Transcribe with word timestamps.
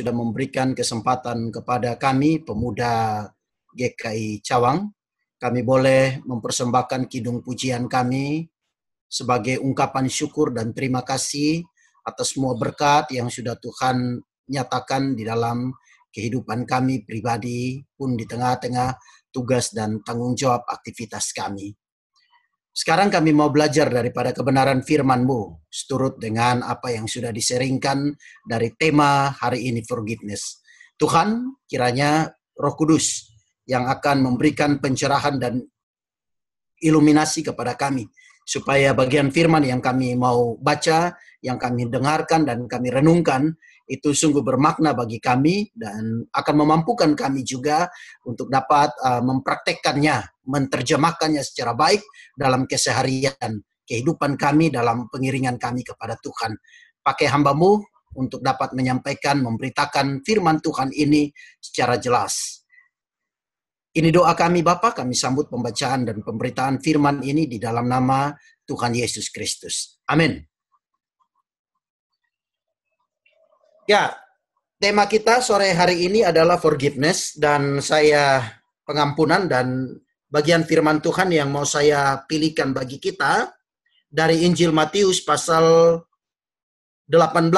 sudah 0.00 0.16
memberikan 0.16 0.72
kesempatan 0.72 1.52
kepada 1.52 2.00
kami 2.00 2.40
pemuda 2.40 3.28
GKI 3.76 4.40
Cawang. 4.40 4.96
Kami 5.36 5.60
boleh 5.60 6.24
mempersembahkan 6.24 7.04
kidung 7.04 7.44
pujian 7.44 7.84
kami 7.84 8.48
sebagai 9.04 9.60
ungkapan 9.60 10.08
syukur 10.08 10.56
dan 10.56 10.72
terima 10.72 11.04
kasih 11.04 11.60
atas 12.04 12.32
semua 12.32 12.56
berkat 12.56 13.12
yang 13.12 13.28
sudah 13.28 13.56
Tuhan 13.60 14.20
nyatakan 14.48 15.12
di 15.16 15.28
dalam 15.28 15.72
kehidupan 16.08 16.64
kami 16.64 17.04
pribadi 17.04 17.80
pun 17.92 18.16
di 18.16 18.24
tengah-tengah 18.24 18.96
tugas 19.28 19.72
dan 19.72 20.00
tanggung 20.00 20.32
jawab 20.32 20.64
aktivitas 20.64 21.32
kami. 21.36 21.76
Sekarang 22.70 23.10
kami 23.10 23.34
mau 23.34 23.50
belajar 23.50 23.90
daripada 23.90 24.30
kebenaran 24.30 24.86
firman-Mu, 24.86 25.66
seturut 25.66 26.22
dengan 26.22 26.62
apa 26.62 26.94
yang 26.94 27.10
sudah 27.10 27.34
diseringkan 27.34 28.14
dari 28.46 28.70
tema 28.78 29.34
hari 29.34 29.66
ini 29.66 29.82
forgiveness. 29.82 30.62
Tuhan, 30.94 31.58
kiranya 31.66 32.30
Roh 32.54 32.74
Kudus 32.78 33.34
yang 33.66 33.90
akan 33.90 34.22
memberikan 34.22 34.78
pencerahan 34.78 35.42
dan 35.42 35.66
iluminasi 36.78 37.42
kepada 37.42 37.74
kami 37.74 38.06
supaya 38.46 38.94
bagian 38.94 39.30
firman 39.30 39.62
yang 39.62 39.78
kami 39.78 40.14
mau 40.18 40.58
baca, 40.58 41.14
yang 41.38 41.58
kami 41.58 41.86
dengarkan 41.86 42.42
dan 42.46 42.66
kami 42.66 42.90
renungkan 42.90 43.54
itu 43.90 44.14
sungguh 44.14 44.46
bermakna 44.46 44.94
bagi 44.94 45.18
kami 45.18 45.74
dan 45.74 46.22
akan 46.30 46.54
memampukan 46.62 47.10
kami 47.18 47.42
juga 47.42 47.90
untuk 48.22 48.46
dapat 48.46 48.94
uh, 49.02 49.18
mempraktekkannya, 49.18 50.46
menerjemahkannya 50.46 51.42
secara 51.42 51.74
baik 51.74 51.98
dalam 52.38 52.70
keseharian 52.70 53.58
kehidupan 53.82 54.38
kami 54.38 54.70
dalam 54.70 55.10
pengiringan 55.10 55.58
kami 55.58 55.82
kepada 55.82 56.14
Tuhan. 56.22 56.54
Pakai 57.02 57.26
hambamu 57.26 57.82
untuk 58.14 58.38
dapat 58.38 58.70
menyampaikan, 58.78 59.42
memberitakan 59.42 60.22
firman 60.22 60.62
Tuhan 60.62 60.94
ini 60.94 61.34
secara 61.58 61.98
jelas. 61.98 62.62
Ini 63.90 64.14
doa 64.14 64.38
kami 64.38 64.62
Bapa, 64.62 64.94
kami 64.94 65.18
sambut 65.18 65.50
pembacaan 65.50 66.06
dan 66.06 66.22
pemberitaan 66.22 66.78
firman 66.78 67.26
ini 67.26 67.50
di 67.50 67.58
dalam 67.58 67.90
nama 67.90 68.30
Tuhan 68.62 68.94
Yesus 68.94 69.34
Kristus. 69.34 69.98
Amin. 70.06 70.49
Ya, 73.90 74.14
tema 74.78 75.10
kita 75.10 75.42
sore 75.42 75.74
hari 75.74 76.06
ini 76.06 76.22
adalah 76.22 76.62
forgiveness 76.62 77.34
dan 77.34 77.82
saya 77.82 78.38
pengampunan 78.86 79.50
dan 79.50 79.98
bagian 80.30 80.62
firman 80.62 81.02
Tuhan 81.02 81.34
yang 81.34 81.50
mau 81.50 81.66
saya 81.66 82.22
pilihkan 82.30 82.70
bagi 82.70 83.02
kita 83.02 83.50
dari 84.06 84.46
Injil 84.46 84.70
Matius 84.70 85.18
pasal 85.26 85.98
18 87.10 87.50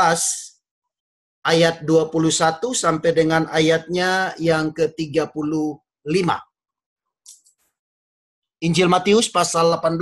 ayat 1.45 1.85
21 1.85 2.17
sampai 2.81 3.11
dengan 3.13 3.45
ayatnya 3.53 4.33
yang 4.41 4.73
ke-35. 4.73 5.37
Injil 8.65 8.89
Matius 8.89 9.29
pasal 9.29 9.69
18 9.69 10.01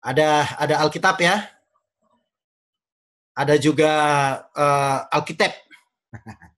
Ada 0.00 0.56
ada 0.56 0.74
Alkitab 0.80 1.20
ya. 1.20 1.44
Ada 3.36 3.56
juga 3.60 3.92
uh, 4.56 5.08
Alkitab. 5.12 5.52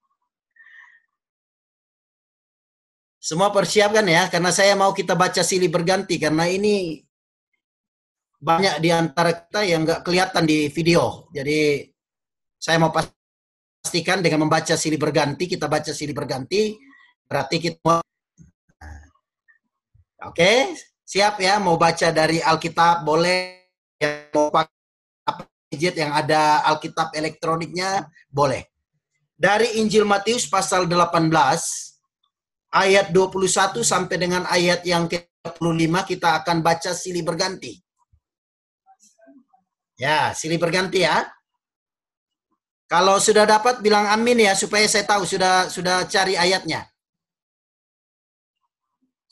Semua 3.22 3.54
persiapkan 3.54 4.02
ya, 4.02 4.26
karena 4.26 4.50
saya 4.50 4.74
mau 4.74 4.90
kita 4.90 5.14
baca 5.14 5.46
silih 5.46 5.70
berganti 5.70 6.18
karena 6.18 6.50
ini 6.50 7.06
banyak 8.42 8.82
di 8.82 8.90
antara 8.90 9.46
kita 9.46 9.62
yang 9.62 9.86
nggak 9.86 10.02
kelihatan 10.02 10.42
di 10.42 10.66
video. 10.66 11.30
Jadi 11.30 11.86
saya 12.58 12.82
mau 12.82 12.90
pastikan 12.90 14.18
dengan 14.18 14.42
membaca 14.46 14.74
silih 14.74 14.98
berganti, 14.98 15.46
kita 15.46 15.70
baca 15.70 15.94
silih 15.94 16.14
berganti, 16.14 16.74
berarti 17.30 17.56
kita 17.62 18.02
Oke, 20.22 20.38
okay, 20.38 20.58
Siap 21.02 21.42
ya, 21.42 21.58
mau 21.58 21.76
baca 21.76 22.08
dari 22.14 22.38
Alkitab 22.40 23.02
boleh, 23.02 23.68
ya, 24.00 24.30
mau 24.32 24.48
pakai 24.48 24.82
gadget 25.72 25.96
yang 26.04 26.12
ada 26.12 26.62
Alkitab 26.68 27.16
elektroniknya 27.16 28.06
boleh. 28.28 28.68
Dari 29.36 29.82
Injil 29.82 30.04
Matius 30.04 30.46
pasal 30.46 30.86
18 30.86 31.32
ayat 32.72 33.10
21 33.10 33.82
sampai 33.82 34.16
dengan 34.16 34.46
ayat 34.46 34.84
yang 34.86 35.08
ke-25 35.10 35.94
kita 36.08 36.44
akan 36.44 36.60
baca 36.60 36.92
silih 36.92 37.24
berganti. 37.26 37.80
Ya, 40.00 40.32
silih 40.36 40.60
berganti 40.60 41.04
ya. 41.04 41.26
Kalau 42.92 43.16
sudah 43.16 43.48
dapat 43.48 43.80
bilang 43.80 44.04
amin 44.04 44.44
ya 44.44 44.52
supaya 44.52 44.84
saya 44.84 45.08
tahu 45.08 45.24
sudah 45.24 45.72
sudah 45.72 46.04
cari 46.04 46.36
ayatnya. 46.36 46.84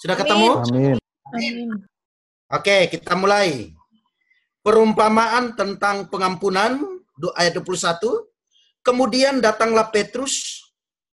Sudah 0.00 0.16
ketemu? 0.16 0.48
Amin. 0.64 0.96
Amin. 1.30 1.70
Oke, 2.50 2.90
kita 2.90 3.14
mulai. 3.14 3.70
Perumpamaan 4.60 5.56
tentang 5.56 6.10
pengampunan 6.10 7.00
ayat 7.36 7.56
21. 7.60 8.26
Kemudian 8.80 9.44
datanglah 9.44 9.92
Petrus 9.92 10.64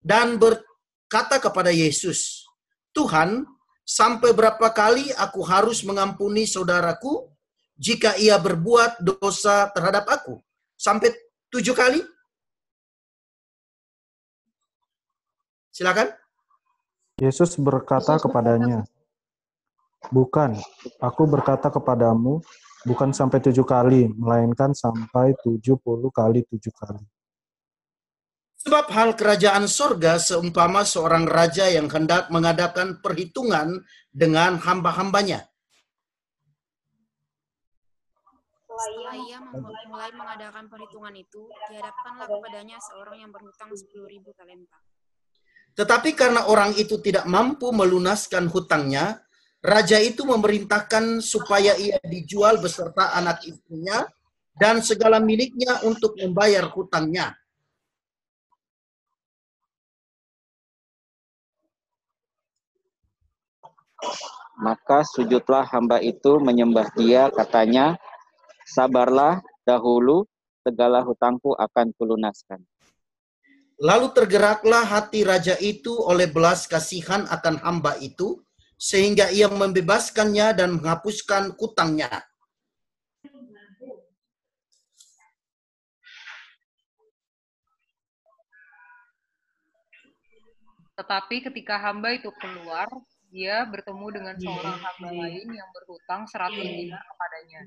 dan 0.03 0.35
berkata 0.37 1.39
kepada 1.39 1.71
Yesus, 1.71 2.43
"Tuhan, 2.91 3.47
sampai 3.87 4.35
berapa 4.35 4.67
kali 4.75 5.15
aku 5.15 5.41
harus 5.47 5.87
mengampuni 5.87 6.43
saudaraku 6.47 7.31
jika 7.79 8.19
ia 8.19 8.35
berbuat 8.39 8.99
dosa 9.03 9.71
terhadap 9.71 10.11
aku? 10.11 10.43
Sampai 10.75 11.15
tujuh 11.55 11.75
kali?" 11.75 12.03
Silakan. 15.73 16.13
Yesus 17.17 17.57
berkata 17.57 18.19
kepadanya, 18.19 18.85
Bukan, 20.11 20.59
aku 20.99 21.23
berkata 21.31 21.71
kepadamu, 21.71 22.43
bukan 22.83 23.15
sampai 23.15 23.39
tujuh 23.39 23.63
kali, 23.63 24.11
melainkan 24.19 24.75
sampai 24.75 25.37
tujuh 25.47 25.79
puluh 25.79 26.11
kali 26.11 26.43
tujuh 26.51 26.75
kali. 26.75 27.05
Sebab 28.63 28.91
hal 28.95 29.19
kerajaan 29.19 29.67
sorga 29.67 30.23
seumpama 30.23 30.87
seorang 30.87 31.27
raja 31.27 31.67
yang 31.67 31.91
hendak 31.91 32.31
mengadakan 32.31 33.03
perhitungan 33.03 33.83
dengan 34.11 34.55
hamba-hambanya. 34.59 35.47
Setelah 38.71 39.15
ia 39.19 39.39
mulai 39.87 40.11
mengadakan 40.15 40.71
perhitungan 40.71 41.15
itu, 41.15 41.47
dihadapkanlah 41.71 42.27
kepadanya 42.27 42.79
seorang 42.83 43.17
yang 43.23 43.31
berhutang 43.31 43.71
sepuluh 43.75 44.07
ribu 44.11 44.31
talenta. 44.35 44.79
Tetapi 45.75 46.15
karena 46.15 46.47
orang 46.47 46.75
itu 46.79 47.03
tidak 47.03 47.27
mampu 47.27 47.71
melunaskan 47.75 48.47
hutangnya, 48.47 49.23
Raja 49.63 50.03
itu 50.03 50.27
memerintahkan 50.27 51.23
supaya 51.23 51.79
ia 51.79 51.95
dijual 52.03 52.59
beserta 52.59 53.15
anak 53.15 53.47
istrinya 53.47 54.03
dan 54.59 54.83
segala 54.83 55.23
miliknya 55.23 55.79
untuk 55.87 56.19
membayar 56.19 56.67
hutangnya. 56.67 57.31
Maka 64.59 65.07
sujudlah 65.07 65.63
hamba 65.71 66.03
itu 66.03 66.43
menyembah 66.43 66.91
dia, 66.99 67.31
katanya, 67.31 67.95
sabarlah 68.67 69.43
dahulu, 69.63 70.27
segala 70.67 71.07
hutangku 71.07 71.55
akan 71.55 71.95
kulunaskan. 71.95 72.63
Lalu 73.83 74.15
tergeraklah 74.15 74.87
hati 74.87 75.27
raja 75.27 75.55
itu 75.59 75.91
oleh 75.91 76.31
belas 76.31 76.71
kasihan 76.71 77.27
akan 77.27 77.59
hamba 77.63 77.99
itu, 77.99 78.39
sehingga 78.83 79.31
ia 79.31 79.47
membebaskannya 79.47 80.59
dan 80.59 80.75
menghapuskan 80.75 81.55
kutangnya. 81.55 82.11
Tetapi 90.99 91.47
ketika 91.47 91.79
hamba 91.79 92.19
itu 92.19 92.35
keluar, 92.43 92.91
dia 93.31 93.63
bertemu 93.71 94.07
dengan 94.19 94.35
seorang 94.35 94.77
hamba 94.77 95.09
lain 95.15 95.47
yang 95.47 95.69
berhutang 95.71 96.27
seratus 96.27 96.67
dinar 96.67 97.01
kepadanya. 97.07 97.61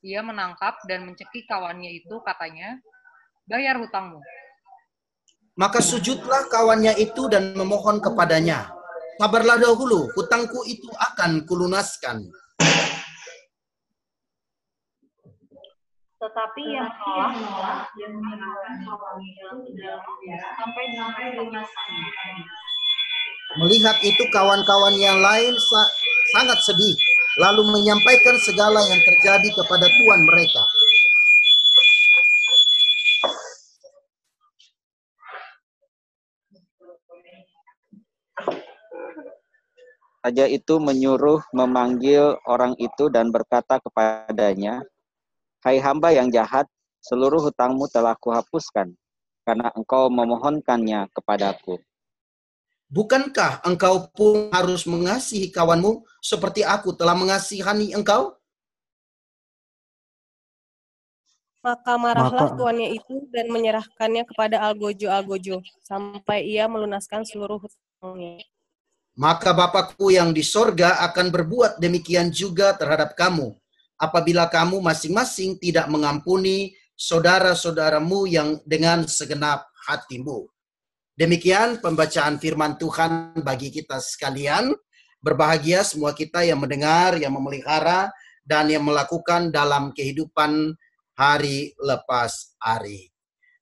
Dia 0.00 0.20
menangkap 0.24 0.80
dan 0.88 1.06
mencekik 1.06 1.44
kawannya 1.44 1.92
itu, 1.92 2.18
katanya, 2.24 2.80
bayar 3.44 3.76
hutangmu. 3.78 4.18
Maka 5.60 5.78
sujudlah 5.84 6.48
kawannya 6.50 6.98
itu 6.98 7.30
dan 7.30 7.54
memohon 7.54 8.02
kepadanya, 8.02 8.77
sabarlah 9.18 9.58
dahulu, 9.58 10.06
hutangku 10.14 10.62
itu 10.70 10.86
akan 10.94 11.42
kulunaskan. 11.44 12.30
Tetapi 16.18 16.62
yang 16.74 16.90
menolak, 17.06 17.94
yang 17.94 18.14
menyerahkan 18.18 18.74
sampai 20.58 20.84
sampai 20.94 21.26
Melihat 23.58 23.96
itu 24.04 24.22
kawan-kawan 24.34 24.98
yang 24.98 25.18
lain 25.22 25.54
sa 25.56 25.80
sangat 26.34 26.58
sedih, 26.62 26.94
lalu 27.38 27.70
menyampaikan 27.70 28.36
segala 28.42 28.82
yang 28.92 29.00
terjadi 29.06 29.48
kepada 29.62 29.86
tuan 29.88 30.20
mereka. 30.26 30.62
Raja 40.28 40.44
itu 40.44 40.76
menyuruh 40.76 41.40
memanggil 41.56 42.36
orang 42.44 42.76
itu 42.76 43.08
dan 43.08 43.32
berkata 43.32 43.80
kepadanya, 43.80 44.84
Hai 45.64 45.80
hamba 45.80 46.12
yang 46.12 46.28
jahat, 46.28 46.68
seluruh 47.00 47.48
hutangmu 47.48 47.88
telah 47.88 48.12
kuhapuskan, 48.12 48.92
karena 49.48 49.72
engkau 49.72 50.12
memohonkannya 50.12 51.08
kepadaku. 51.16 51.80
Bukankah 52.92 53.64
engkau 53.64 54.12
pun 54.12 54.52
harus 54.52 54.84
mengasihi 54.84 55.48
kawanmu 55.48 56.04
seperti 56.20 56.60
aku 56.60 56.92
telah 56.92 57.16
mengasihani 57.16 57.96
engkau? 57.96 58.36
Maka 61.64 61.96
marahlah 61.96 62.52
Maka- 62.52 62.56
tuannya 62.60 63.00
itu 63.00 63.24
dan 63.32 63.48
menyerahkannya 63.48 64.28
kepada 64.28 64.60
Algojo-Algojo 64.60 65.64
sampai 65.88 66.44
ia 66.52 66.68
melunaskan 66.68 67.24
seluruh 67.24 67.64
hutangnya. 67.64 68.44
Maka 69.18 69.50
Bapakku 69.50 70.14
yang 70.14 70.30
di 70.30 70.46
sorga 70.46 71.02
akan 71.10 71.34
berbuat 71.34 71.82
demikian 71.82 72.30
juga 72.30 72.78
terhadap 72.78 73.18
kamu. 73.18 73.50
Apabila 73.98 74.46
kamu 74.46 74.78
masing-masing 74.78 75.58
tidak 75.58 75.90
mengampuni 75.90 76.78
saudara-saudaramu 76.94 78.30
yang 78.30 78.62
dengan 78.62 79.02
segenap 79.10 79.66
hatimu. 79.90 80.46
Demikian 81.18 81.82
pembacaan 81.82 82.38
firman 82.38 82.78
Tuhan 82.78 83.42
bagi 83.42 83.74
kita 83.74 83.98
sekalian. 83.98 84.70
Berbahagia 85.18 85.82
semua 85.82 86.14
kita 86.14 86.46
yang 86.46 86.62
mendengar, 86.62 87.18
yang 87.18 87.34
memelihara, 87.34 88.14
dan 88.46 88.70
yang 88.70 88.86
melakukan 88.86 89.50
dalam 89.50 89.90
kehidupan 89.90 90.78
hari 91.18 91.74
lepas 91.82 92.54
hari. 92.62 93.10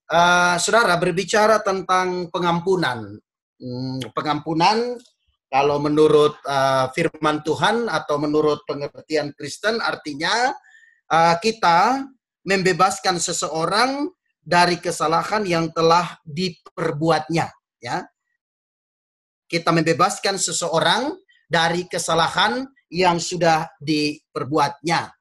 Eh, 0.04 0.54
saudara 0.60 1.00
berbicara 1.00 1.64
tentang 1.64 2.28
pengampunan. 2.28 3.16
Hmm, 3.56 4.04
pengampunan 4.12 5.00
kalau 5.46 5.78
menurut 5.78 6.34
uh, 6.43 6.90
firman 6.90 7.40
Tuhan 7.46 7.87
atau 7.87 8.19
menurut 8.19 8.66
pengertian 8.66 9.31
Kristen 9.38 9.78
artinya 9.78 10.50
uh, 11.06 11.34
kita 11.38 12.02
membebaskan 12.43 13.22
seseorang 13.22 14.10
dari 14.43 14.78
kesalahan 14.78 15.43
yang 15.46 15.70
telah 15.75 16.19
diperbuatnya 16.26 17.50
ya. 17.82 18.06
Kita 19.46 19.70
membebaskan 19.70 20.43
seseorang 20.43 21.14
dari 21.46 21.87
kesalahan 21.87 22.66
yang 22.90 23.22
sudah 23.22 23.70
diperbuatnya. 23.78 25.14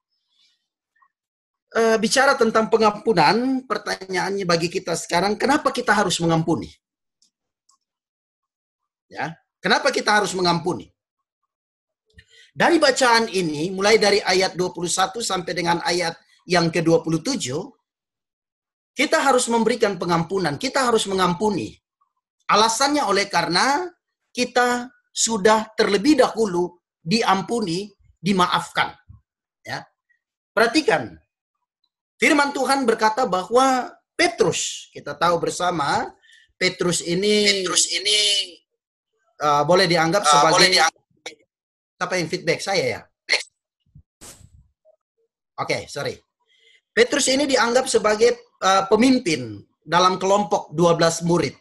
Uh, 1.76 1.98
bicara 2.02 2.34
tentang 2.34 2.72
pengampunan, 2.72 3.62
pertanyaannya 3.70 4.48
bagi 4.48 4.72
kita 4.72 4.98
sekarang, 4.98 5.38
kenapa 5.38 5.70
kita 5.70 5.94
harus 5.94 6.18
mengampuni? 6.24 6.72
Ya, 9.06 9.38
Kenapa 9.66 9.90
kita 9.90 10.22
harus 10.22 10.38
mengampuni? 10.38 10.86
Dari 12.54 12.78
bacaan 12.78 13.26
ini, 13.34 13.74
mulai 13.74 13.98
dari 13.98 14.22
ayat 14.22 14.54
21 14.54 15.26
sampai 15.26 15.58
dengan 15.58 15.82
ayat 15.82 16.14
yang 16.46 16.70
ke-27, 16.70 17.50
kita 18.94 19.18
harus 19.26 19.50
memberikan 19.50 19.98
pengampunan, 19.98 20.62
kita 20.62 20.86
harus 20.86 21.10
mengampuni. 21.10 21.74
Alasannya 22.46 23.10
oleh 23.10 23.26
karena 23.26 23.90
kita 24.30 24.86
sudah 25.10 25.74
terlebih 25.74 26.22
dahulu 26.22 26.78
diampuni, 27.02 27.90
dimaafkan. 28.22 28.94
Ya. 29.66 29.82
Perhatikan, 30.54 31.18
firman 32.22 32.54
Tuhan 32.54 32.86
berkata 32.86 33.26
bahwa 33.26 33.98
Petrus, 34.14 34.94
kita 34.94 35.18
tahu 35.18 35.42
bersama, 35.42 36.14
Petrus 36.56 37.04
ini 37.04 37.66
Petrus 37.66 37.92
ini 37.92 38.20
uh, 39.42 39.64
boleh 39.68 39.86
dianggap 39.90 40.24
Uh, 40.24 40.32
sebagai 40.32 40.54
boleh 40.56 40.70
dianggap- 40.72 41.04
apa 41.96 42.14
yang 42.20 42.28
feedback 42.28 42.60
saya 42.60 42.86
ya? 42.86 43.02
Oke, 45.56 45.88
sorry. 45.88 46.20
Petrus 46.92 47.28
ini 47.32 47.48
dianggap 47.48 47.88
sebagai 47.88 48.56
uh, 48.64 48.88
pemimpin 48.92 49.64
dalam 49.80 50.20
kelompok 50.20 50.72
12 50.76 51.28
murid. 51.28 51.56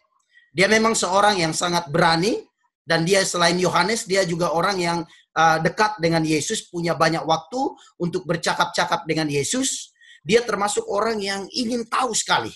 Dia 0.54 0.70
memang 0.70 0.94
seorang 0.94 1.38
yang 1.42 1.50
sangat 1.54 1.90
berani 1.90 2.42
dan 2.86 3.02
dia 3.02 3.22
selain 3.26 3.58
Yohanes 3.58 4.06
dia 4.06 4.22
juga 4.26 4.54
orang 4.54 4.78
yang 4.78 4.98
uh, 5.34 5.58
dekat 5.62 5.98
dengan 5.98 6.22
Yesus, 6.22 6.66
punya 6.70 6.94
banyak 6.94 7.22
waktu 7.26 7.60
untuk 7.98 8.26
bercakap-cakap 8.26 9.06
dengan 9.06 9.26
Yesus. 9.26 9.94
Dia 10.24 10.40
termasuk 10.40 10.86
orang 10.88 11.20
yang 11.20 11.44
ingin 11.52 11.84
tahu 11.84 12.14
sekali. 12.16 12.50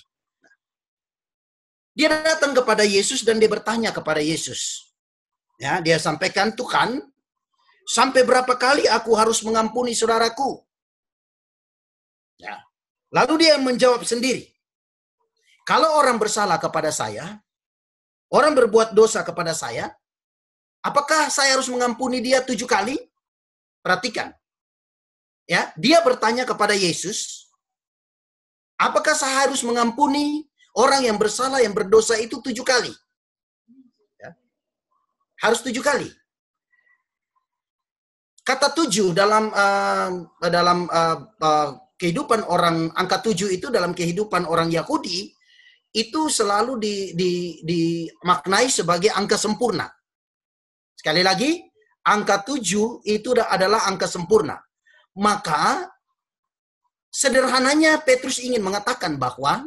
Dia 1.92 2.14
datang 2.22 2.54
kepada 2.54 2.86
Yesus 2.86 3.26
dan 3.26 3.42
dia 3.42 3.50
bertanya 3.50 3.90
kepada 3.90 4.22
Yesus. 4.22 4.88
Ya, 5.58 5.82
dia 5.82 5.99
sampaikan, 5.99 6.55
"Tuhan, 6.55 7.02
sampai 7.82 8.22
berapa 8.22 8.55
kali 8.55 8.87
aku 8.87 9.10
harus 9.19 9.43
mengampuni 9.43 9.93
saudaraku?" 9.93 10.62
Ya. 12.38 12.62
Lalu 13.10 13.34
dia 13.43 13.55
menjawab 13.58 14.06
sendiri. 14.06 14.46
Kalau 15.66 15.99
orang 16.00 16.16
bersalah 16.22 16.56
kepada 16.62 16.88
saya, 16.94 17.43
orang 18.32 18.55
berbuat 18.56 18.94
dosa 18.94 19.20
kepada 19.26 19.52
saya, 19.52 19.93
apakah 20.81 21.28
saya 21.28 21.58
harus 21.58 21.69
mengampuni 21.69 22.22
dia 22.25 22.40
tujuh 22.40 22.64
kali? 22.64 22.96
Perhatikan. 23.84 24.32
Ya, 25.49 25.72
dia 25.81 25.99
bertanya 26.04 26.44
kepada 26.44 26.76
Yesus, 26.76 27.49
apakah 28.76 29.16
saya 29.16 29.49
harus 29.49 29.64
mengampuni 29.64 30.44
orang 30.76 31.08
yang 31.08 31.16
bersalah 31.16 31.64
yang 31.64 31.72
berdosa 31.72 32.20
itu 32.20 32.37
tujuh 32.44 32.64
kali? 32.64 32.93
Harus 35.38 35.62
tujuh 35.62 35.82
kali. 35.82 36.11
Kata 38.43 38.73
tujuh 38.73 39.12
dalam 39.12 39.52
uh, 39.52 40.11
dalam 40.40 40.88
uh, 40.88 41.19
uh, 41.37 41.69
kehidupan 42.00 42.46
orang 42.49 42.88
angka 42.96 43.20
tujuh 43.20 43.52
itu 43.52 43.69
dalam 43.69 43.93
kehidupan 43.93 44.49
orang 44.49 44.73
Yahudi 44.73 45.35
itu 45.93 46.20
selalu 46.29 46.78
di, 46.78 46.95
di, 47.16 47.33
dimaknai 47.64 48.71
sebagai 48.71 49.11
angka 49.12 49.35
sempurna. 49.40 49.88
Sekali 50.95 51.23
lagi, 51.26 51.59
angka 52.07 52.47
tujuh 52.47 53.02
itu 53.04 53.30
adalah 53.37 53.88
angka 53.90 54.07
sempurna. 54.07 54.57
Maka 55.18 55.90
sederhananya 57.11 57.99
Petrus 58.04 58.38
ingin 58.38 58.62
mengatakan 58.62 59.18
bahwa 59.18 59.66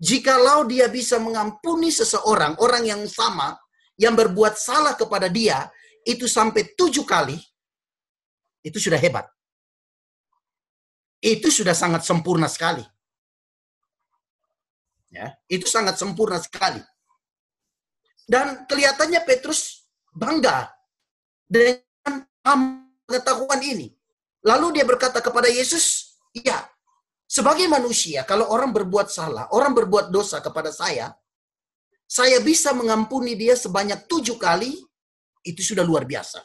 jikalau 0.00 0.64
dia 0.64 0.88
bisa 0.88 1.20
mengampuni 1.20 1.92
seseorang, 1.92 2.56
orang 2.62 2.84
yang 2.86 3.02
sama, 3.04 3.58
yang 3.98 4.14
berbuat 4.14 4.54
salah 4.54 4.94
kepada 4.94 5.26
dia, 5.26 5.66
itu 6.06 6.30
sampai 6.30 6.72
tujuh 6.78 7.02
kali, 7.02 7.36
itu 8.62 8.78
sudah 8.78 8.96
hebat. 8.96 9.26
Itu 11.18 11.50
sudah 11.50 11.74
sangat 11.74 12.06
sempurna 12.06 12.46
sekali. 12.46 12.86
Ya, 15.10 15.34
itu 15.50 15.66
sangat 15.66 15.98
sempurna 15.98 16.38
sekali. 16.38 16.78
Dan 18.22 18.70
kelihatannya 18.70 19.24
Petrus 19.26 19.90
bangga 20.14 20.70
dengan 21.48 22.22
pengetahuan 22.44 23.58
ini. 23.66 23.90
Lalu 24.46 24.78
dia 24.78 24.84
berkata 24.86 25.18
kepada 25.18 25.50
Yesus, 25.50 26.14
"Ya, 26.36 26.70
sebagai 27.26 27.66
manusia 27.66 28.22
kalau 28.22 28.46
orang 28.46 28.70
berbuat 28.70 29.10
salah, 29.10 29.50
orang 29.50 29.74
berbuat 29.74 30.14
dosa 30.14 30.38
kepada 30.38 30.70
saya, 30.70 31.17
saya 32.08 32.40
bisa 32.40 32.72
mengampuni 32.72 33.36
dia 33.36 33.52
sebanyak 33.52 34.08
tujuh 34.08 34.40
kali, 34.40 34.72
itu 35.44 35.60
sudah 35.60 35.84
luar 35.84 36.08
biasa." 36.08 36.40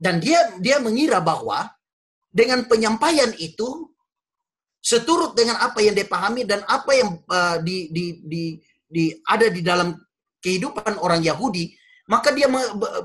Dan 0.00 0.22
dia 0.22 0.56
dia 0.62 0.78
mengira 0.80 1.18
bahwa 1.20 1.68
dengan 2.30 2.64
penyampaian 2.64 3.34
itu 3.36 3.90
seturut 4.80 5.36
dengan 5.36 5.60
apa 5.60 5.84
yang 5.84 5.92
dipahami 5.92 6.48
dan 6.48 6.64
apa 6.64 6.90
yang 6.96 7.20
uh, 7.28 7.60
di, 7.60 7.92
di, 7.92 8.04
di, 8.24 8.44
di 8.88 9.12
ada 9.28 9.52
di 9.52 9.60
dalam 9.60 9.92
kehidupan 10.40 10.96
orang 11.04 11.20
Yahudi, 11.20 11.68
maka 12.08 12.32
dia 12.32 12.48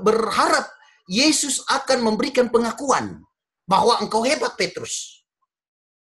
berharap 0.00 0.64
Yesus 1.04 1.60
akan 1.68 2.00
memberikan 2.00 2.48
pengakuan 2.48 3.20
bahwa 3.68 4.00
engkau 4.00 4.24
hebat 4.24 4.56
Petrus. 4.56 5.25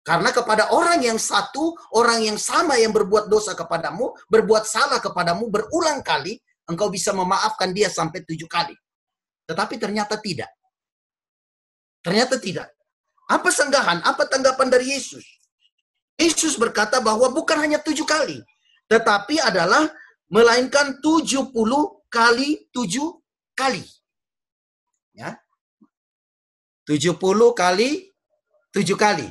Karena 0.05 0.29
kepada 0.37 0.69
orang 0.77 1.01
yang 1.01 1.17
satu, 1.17 1.73
orang 1.97 2.21
yang 2.21 2.37
sama 2.37 2.77
yang 2.77 2.93
berbuat 2.93 3.33
dosa 3.33 3.57
kepadamu, 3.57 4.13
berbuat 4.29 4.69
salah 4.69 5.01
kepadamu 5.01 5.49
berulang 5.49 6.05
kali, 6.05 6.37
engkau 6.69 6.93
bisa 6.93 7.17
memaafkan 7.17 7.73
dia 7.73 7.89
sampai 7.89 8.21
tujuh 8.21 8.45
kali. 8.45 8.77
Tetapi 9.49 9.81
ternyata 9.81 10.21
tidak. 10.21 10.53
Ternyata 12.05 12.37
tidak. 12.37 12.69
Apa 13.33 13.49
sanggahan? 13.49 14.05
Apa 14.05 14.29
tanggapan 14.29 14.69
dari 14.69 14.93
Yesus? 14.93 15.25
Yesus 16.21 16.61
berkata 16.61 17.01
bahwa 17.01 17.33
bukan 17.33 17.57
hanya 17.59 17.81
tujuh 17.81 18.05
kali, 18.05 18.39
tetapi 18.87 19.41
adalah 19.41 19.89
melainkan 20.29 21.01
tujuh 21.01 21.49
puluh 21.49 22.05
kali 22.13 22.69
tujuh 22.71 23.19
kali. 23.57 23.83
Ya. 25.17 25.41
70 26.85 27.17
kali 27.57 28.13
7 28.75 28.99
kali. 28.99 29.31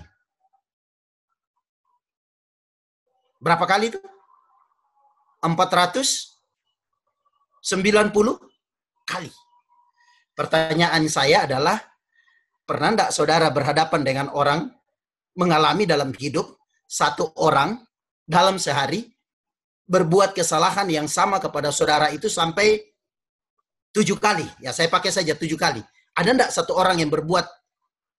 Berapa 3.44 3.68
kali 3.68 3.92
itu? 3.92 4.00
490 5.44 7.60
kali. 9.04 9.28
Pertanyaan 10.32 11.04
saya 11.12 11.44
adalah, 11.44 11.76
pernah 12.64 12.96
enggak 12.96 13.12
saudara 13.12 13.52
berhadapan 13.52 14.02
dengan 14.08 14.32
orang 14.32 14.72
mengalami 15.36 15.84
dalam 15.84 16.16
hidup 16.16 16.56
satu 16.88 17.36
orang 17.36 17.84
dalam 18.24 18.56
sehari 18.56 19.12
berbuat 19.84 20.32
kesalahan 20.32 20.88
yang 20.88 21.12
sama 21.12 21.44
kepada 21.44 21.76
saudara 21.76 22.16
itu 22.16 22.32
sampai 22.32 22.80
tujuh 23.92 24.16
kali. 24.16 24.48
Ya 24.64 24.72
saya 24.72 24.88
pakai 24.88 25.12
saja 25.12 25.36
tujuh 25.36 25.60
kali. 25.60 25.84
Ada 26.16 26.32
enggak 26.32 26.56
satu 26.56 26.80
orang 26.80 27.04
yang 27.04 27.12
berbuat 27.12 27.44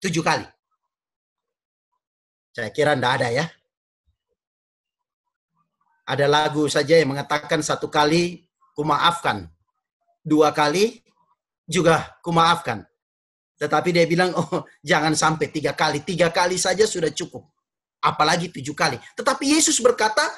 tujuh 0.05 0.21
kali? 0.21 0.45
Saya 2.53 2.69
kira 2.69 2.93
enggak 2.93 3.25
ada 3.25 3.33
ya. 3.33 3.49
Ada 6.05 6.29
lagu 6.29 6.69
saja 6.69 7.01
yang 7.01 7.17
mengatakan 7.17 7.65
satu 7.65 7.89
kali 7.89 8.45
kumaafkan. 8.77 9.49
Dua 10.21 10.53
kali 10.53 11.01
juga 11.65 12.17
kumaafkan. 12.21 12.85
Tetapi 13.57 13.89
dia 13.97 14.05
bilang, 14.05 14.37
oh 14.41 14.69
jangan 14.85 15.17
sampai 15.17 15.49
tiga 15.49 15.73
kali. 15.73 16.05
Tiga 16.05 16.29
kali 16.29 16.61
saja 16.61 16.85
sudah 16.85 17.09
cukup. 17.09 17.49
Apalagi 18.05 18.53
tujuh 18.53 18.77
kali. 18.77 19.01
Tetapi 19.17 19.57
Yesus 19.57 19.81
berkata, 19.81 20.29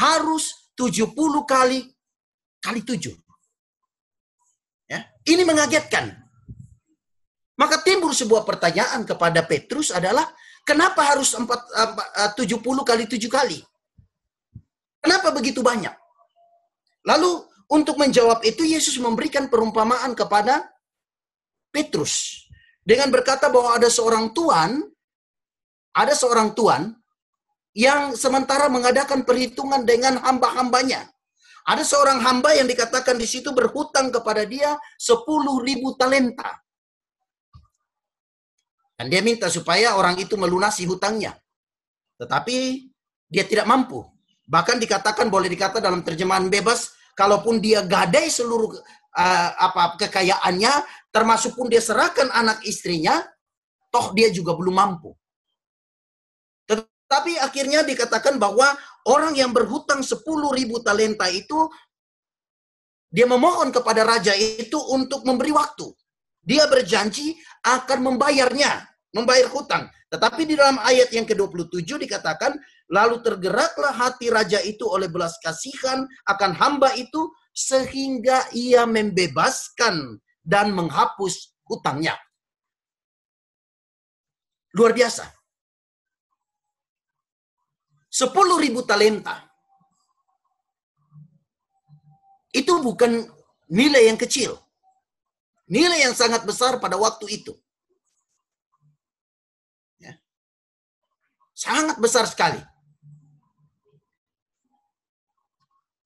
harus 0.00 0.72
tujuh 0.72 1.12
puluh 1.12 1.44
kali 1.44 1.84
kali 2.64 2.80
tujuh. 2.80 3.12
Ya, 4.88 5.04
ini 5.28 5.44
mengagetkan. 5.44 6.16
Maka 7.60 7.84
timbul 7.84 8.16
sebuah 8.16 8.48
pertanyaan 8.48 9.04
kepada 9.04 9.44
Petrus 9.44 9.92
adalah, 9.92 10.24
kenapa 10.64 11.04
harus 11.04 11.36
empat 11.36 11.60
eh, 11.76 12.30
tujuh 12.40 12.64
puluh 12.64 12.80
kali 12.80 13.04
tujuh 13.04 13.28
kali? 13.28 13.60
Kenapa 15.00 15.32
begitu 15.32 15.64
banyak? 15.64 15.92
Lalu 17.08 17.48
untuk 17.72 17.96
menjawab 17.96 18.44
itu 18.44 18.66
Yesus 18.66 19.00
memberikan 19.00 19.48
perumpamaan 19.48 20.12
kepada 20.12 20.68
Petrus 21.72 22.44
dengan 22.84 23.08
berkata 23.08 23.48
bahwa 23.48 23.78
ada 23.78 23.88
seorang 23.88 24.34
tuan, 24.36 24.84
ada 25.96 26.12
seorang 26.12 26.52
tuan 26.52 26.92
yang 27.72 28.18
sementara 28.18 28.66
mengadakan 28.66 29.22
perhitungan 29.22 29.86
dengan 29.86 30.18
hamba-hambanya. 30.20 31.06
Ada 31.64 31.86
seorang 31.86 32.18
hamba 32.24 32.56
yang 32.56 32.66
dikatakan 32.66 33.14
di 33.20 33.28
situ 33.28 33.54
berhutang 33.54 34.10
kepada 34.10 34.42
dia 34.48 34.74
10 34.98 35.22
ribu 35.62 35.94
talenta. 35.94 36.58
Dan 38.98 39.08
dia 39.08 39.22
minta 39.24 39.48
supaya 39.48 39.96
orang 39.96 40.18
itu 40.20 40.36
melunasi 40.36 40.84
hutangnya. 40.84 41.36
Tetapi 42.20 42.56
dia 43.30 43.44
tidak 43.48 43.64
mampu. 43.64 44.04
Bahkan 44.50 44.82
dikatakan 44.82 45.30
boleh 45.30 45.46
dikata 45.46 45.78
dalam 45.78 46.02
terjemahan 46.02 46.50
bebas, 46.50 46.90
kalaupun 47.14 47.62
dia 47.62 47.86
gadai 47.86 48.26
seluruh 48.26 48.74
uh, 49.14 49.50
apa 49.54 49.94
kekayaannya, 49.94 50.72
termasuk 51.14 51.54
pun 51.54 51.70
dia 51.70 51.78
serahkan 51.78 52.26
anak 52.34 52.58
istrinya, 52.66 53.22
toh 53.94 54.10
dia 54.10 54.26
juga 54.34 54.58
belum 54.58 54.74
mampu. 54.74 55.14
Tetapi 56.66 57.38
akhirnya 57.38 57.86
dikatakan 57.86 58.42
bahwa 58.42 58.74
orang 59.06 59.38
yang 59.38 59.54
berhutang 59.54 60.02
10 60.02 60.18
ribu 60.58 60.82
talenta 60.82 61.30
itu, 61.30 61.70
dia 63.10 63.26
memohon 63.26 63.70
kepada 63.74 64.06
raja 64.06 64.34
itu 64.34 64.78
untuk 64.90 65.26
memberi 65.26 65.50
waktu. 65.54 65.90
Dia 66.42 66.66
berjanji 66.66 67.34
akan 67.66 68.14
membayarnya, 68.14 68.86
membayar 69.14 69.46
hutang. 69.50 69.90
Tetapi 70.10 70.42
di 70.46 70.54
dalam 70.54 70.78
ayat 70.82 71.10
yang 71.10 71.26
ke-27 71.26 71.86
dikatakan, 71.86 72.54
lalu 72.90 73.22
tergeraklah 73.22 73.94
hati 73.94 74.28
raja 74.28 74.58
itu 74.66 74.82
oleh 74.84 75.06
belas 75.06 75.38
kasihan 75.38 76.04
akan 76.26 76.52
hamba 76.58 76.90
itu, 76.98 77.30
sehingga 77.54 78.50
ia 78.50 78.82
membebaskan 78.84 80.18
dan 80.42 80.74
menghapus 80.74 81.54
hutangnya. 81.64 82.18
Luar 84.74 84.90
biasa. 84.94 85.26
Sepuluh 88.10 88.58
ribu 88.58 88.82
talenta. 88.82 89.46
Itu 92.50 92.82
bukan 92.82 93.22
nilai 93.70 94.10
yang 94.10 94.18
kecil. 94.18 94.58
Nilai 95.70 96.02
yang 96.02 96.14
sangat 96.18 96.42
besar 96.42 96.82
pada 96.82 96.98
waktu 96.98 97.30
itu. 97.30 97.54
Sangat 101.60 102.00
besar 102.00 102.24
sekali. 102.24 102.56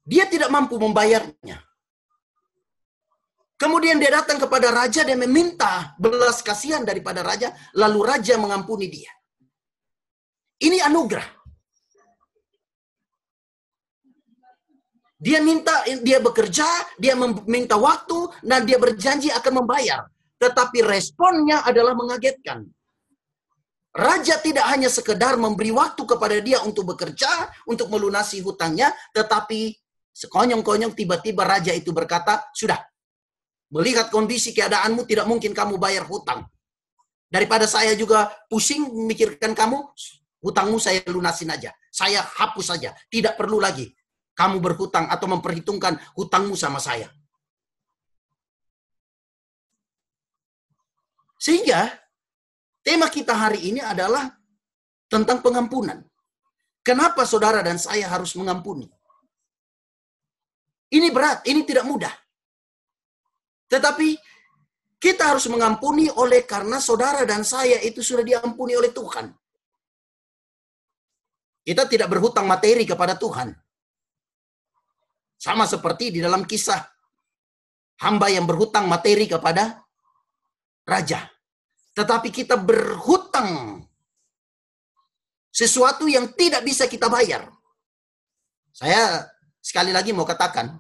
Dia 0.05 0.29
tidak 0.29 0.53
mampu 0.53 0.77
membayarnya. 0.77 1.65
Kemudian 3.57 3.97
dia 3.97 4.13
datang 4.13 4.37
kepada 4.37 4.69
raja 4.69 5.07
dan 5.09 5.17
meminta 5.17 5.97
belas 5.97 6.45
kasihan 6.45 6.85
daripada 6.85 7.25
raja, 7.25 7.57
lalu 7.73 8.05
raja 8.05 8.37
mengampuni 8.37 8.93
dia. 8.93 9.09
Ini 10.61 10.85
anugerah. 10.85 11.25
Dia 15.25 15.41
minta, 15.41 15.73
dia 16.05 16.21
bekerja, 16.21 16.69
dia 17.01 17.17
meminta 17.17 17.81
waktu, 17.81 18.29
dan 18.45 18.69
dia 18.69 18.77
berjanji 18.77 19.33
akan 19.33 19.65
membayar. 19.65 20.05
Tetapi 20.37 20.85
responnya 20.85 21.65
adalah 21.65 21.97
mengagetkan. 21.97 22.69
Raja 23.95 24.37
tidak 24.43 24.67
hanya 24.69 24.91
sekedar 24.91 25.39
memberi 25.41 25.71
waktu 25.71 26.03
kepada 26.05 26.37
dia 26.43 26.61
untuk 26.67 26.93
bekerja, 26.93 27.31
untuk 27.65 27.89
melunasi 27.89 28.43
hutangnya, 28.43 28.93
tetapi 29.15 29.73
sekonyong-konyong 30.15 30.95
tiba-tiba 30.95 31.43
raja 31.43 31.75
itu 31.75 31.91
berkata, 31.91 32.47
sudah, 32.55 32.79
melihat 33.75 34.09
kondisi 34.15 34.55
keadaanmu 34.55 35.03
tidak 35.05 35.27
mungkin 35.27 35.51
kamu 35.51 35.75
bayar 35.77 36.07
hutang. 36.07 36.47
Daripada 37.27 37.67
saya 37.67 37.99
juga 37.99 38.31
pusing 38.47 38.87
memikirkan 38.87 39.59
kamu, 39.59 39.83
hutangmu 40.39 40.79
saya 40.79 41.03
lunasin 41.11 41.51
aja. 41.51 41.75
Saya 41.91 42.23
hapus 42.23 42.71
saja. 42.71 42.95
Tidak 43.11 43.35
perlu 43.35 43.59
lagi 43.59 43.91
kamu 44.39 44.63
berhutang 44.63 45.11
atau 45.11 45.27
memperhitungkan 45.27 45.99
hutangmu 46.15 46.55
sama 46.55 46.79
saya. 46.79 47.11
Sehingga 51.43 52.05
Tema 52.85 53.09
kita 53.09 53.33
hari 53.33 53.73
ini 53.73 53.81
adalah 53.81 54.29
tentang 55.09 55.41
pengampunan. 55.41 56.05
Kenapa 56.85 57.25
saudara 57.25 57.65
dan 57.65 57.81
saya 57.81 58.05
harus 58.13 58.37
mengampuni? 58.37 58.93
Ini 60.95 61.11
berat, 61.11 61.43
ini 61.51 61.67
tidak 61.67 61.85
mudah. 61.91 62.15
Tetapi 63.67 64.15
kita 65.03 65.35
harus 65.35 65.51
mengampuni 65.51 66.07
oleh 66.07 66.47
karena 66.47 66.79
saudara 66.79 67.27
dan 67.27 67.43
saya 67.43 67.83
itu 67.83 67.99
sudah 67.99 68.23
diampuni 68.23 68.79
oleh 68.79 68.95
Tuhan. 68.95 69.27
Kita 71.65 71.89
tidak 71.91 72.09
berhutang 72.13 72.47
materi 72.47 72.87
kepada 72.87 73.19
Tuhan. 73.19 73.51
Sama 75.35 75.67
seperti 75.67 76.15
di 76.15 76.21
dalam 76.23 76.47
kisah 76.47 76.79
hamba 78.01 78.31
yang 78.31 78.47
berhutang 78.47 78.87
materi 78.87 79.27
kepada 79.27 79.83
raja 80.87 81.35
tetapi 81.95 82.29
kita 82.35 82.59
berhutang 82.59 83.81
sesuatu 85.55 86.11
yang 86.11 86.35
tidak 86.35 86.67
bisa 86.67 86.91
kita 86.91 87.07
bayar. 87.07 87.47
Saya 88.75 89.23
sekali 89.63 89.95
lagi 89.95 90.11
mau 90.11 90.27
katakan 90.27 90.75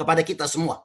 kepada 0.00 0.24
kita 0.24 0.48
semua. 0.48 0.80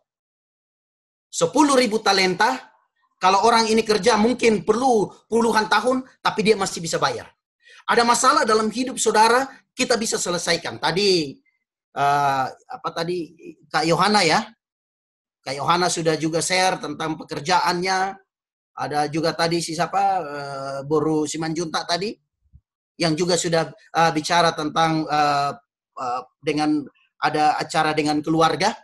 10 1.32 1.56
ribu 1.80 2.04
talenta, 2.04 2.76
kalau 3.16 3.48
orang 3.48 3.72
ini 3.72 3.80
kerja 3.80 4.20
mungkin 4.20 4.68
perlu 4.68 5.08
puluhan 5.32 5.72
tahun, 5.72 6.04
tapi 6.20 6.52
dia 6.52 6.60
masih 6.60 6.84
bisa 6.84 7.00
bayar. 7.00 7.32
Ada 7.88 8.04
masalah 8.04 8.44
dalam 8.44 8.68
hidup 8.68 9.00
saudara, 9.00 9.48
kita 9.72 9.96
bisa 9.96 10.20
selesaikan. 10.20 10.76
Tadi, 10.84 11.40
uh, 11.96 12.46
apa 12.52 12.90
tadi, 12.92 13.32
Kak 13.72 13.88
Yohana 13.88 14.20
ya, 14.28 14.44
Kak 15.40 15.56
Yohana 15.56 15.88
sudah 15.88 16.20
juga 16.20 16.44
share 16.44 16.76
tentang 16.84 17.16
pekerjaannya, 17.16 18.20
ada 18.76 19.08
juga 19.08 19.32
tadi 19.32 19.64
si 19.64 19.72
siapa 19.72 20.04
uh, 20.20 20.80
Boru 20.84 21.24
Simanjunta 21.24 21.88
tadi 21.88 22.12
yang 23.00 23.16
juga 23.16 23.40
sudah 23.40 23.72
uh, 23.72 24.12
bicara 24.12 24.52
tentang 24.52 25.08
uh, 25.08 25.56
uh, 25.96 26.22
dengan 26.44 26.84
ada 27.20 27.56
acara 27.56 27.96
dengan 27.96 28.20
keluarga. 28.20 28.76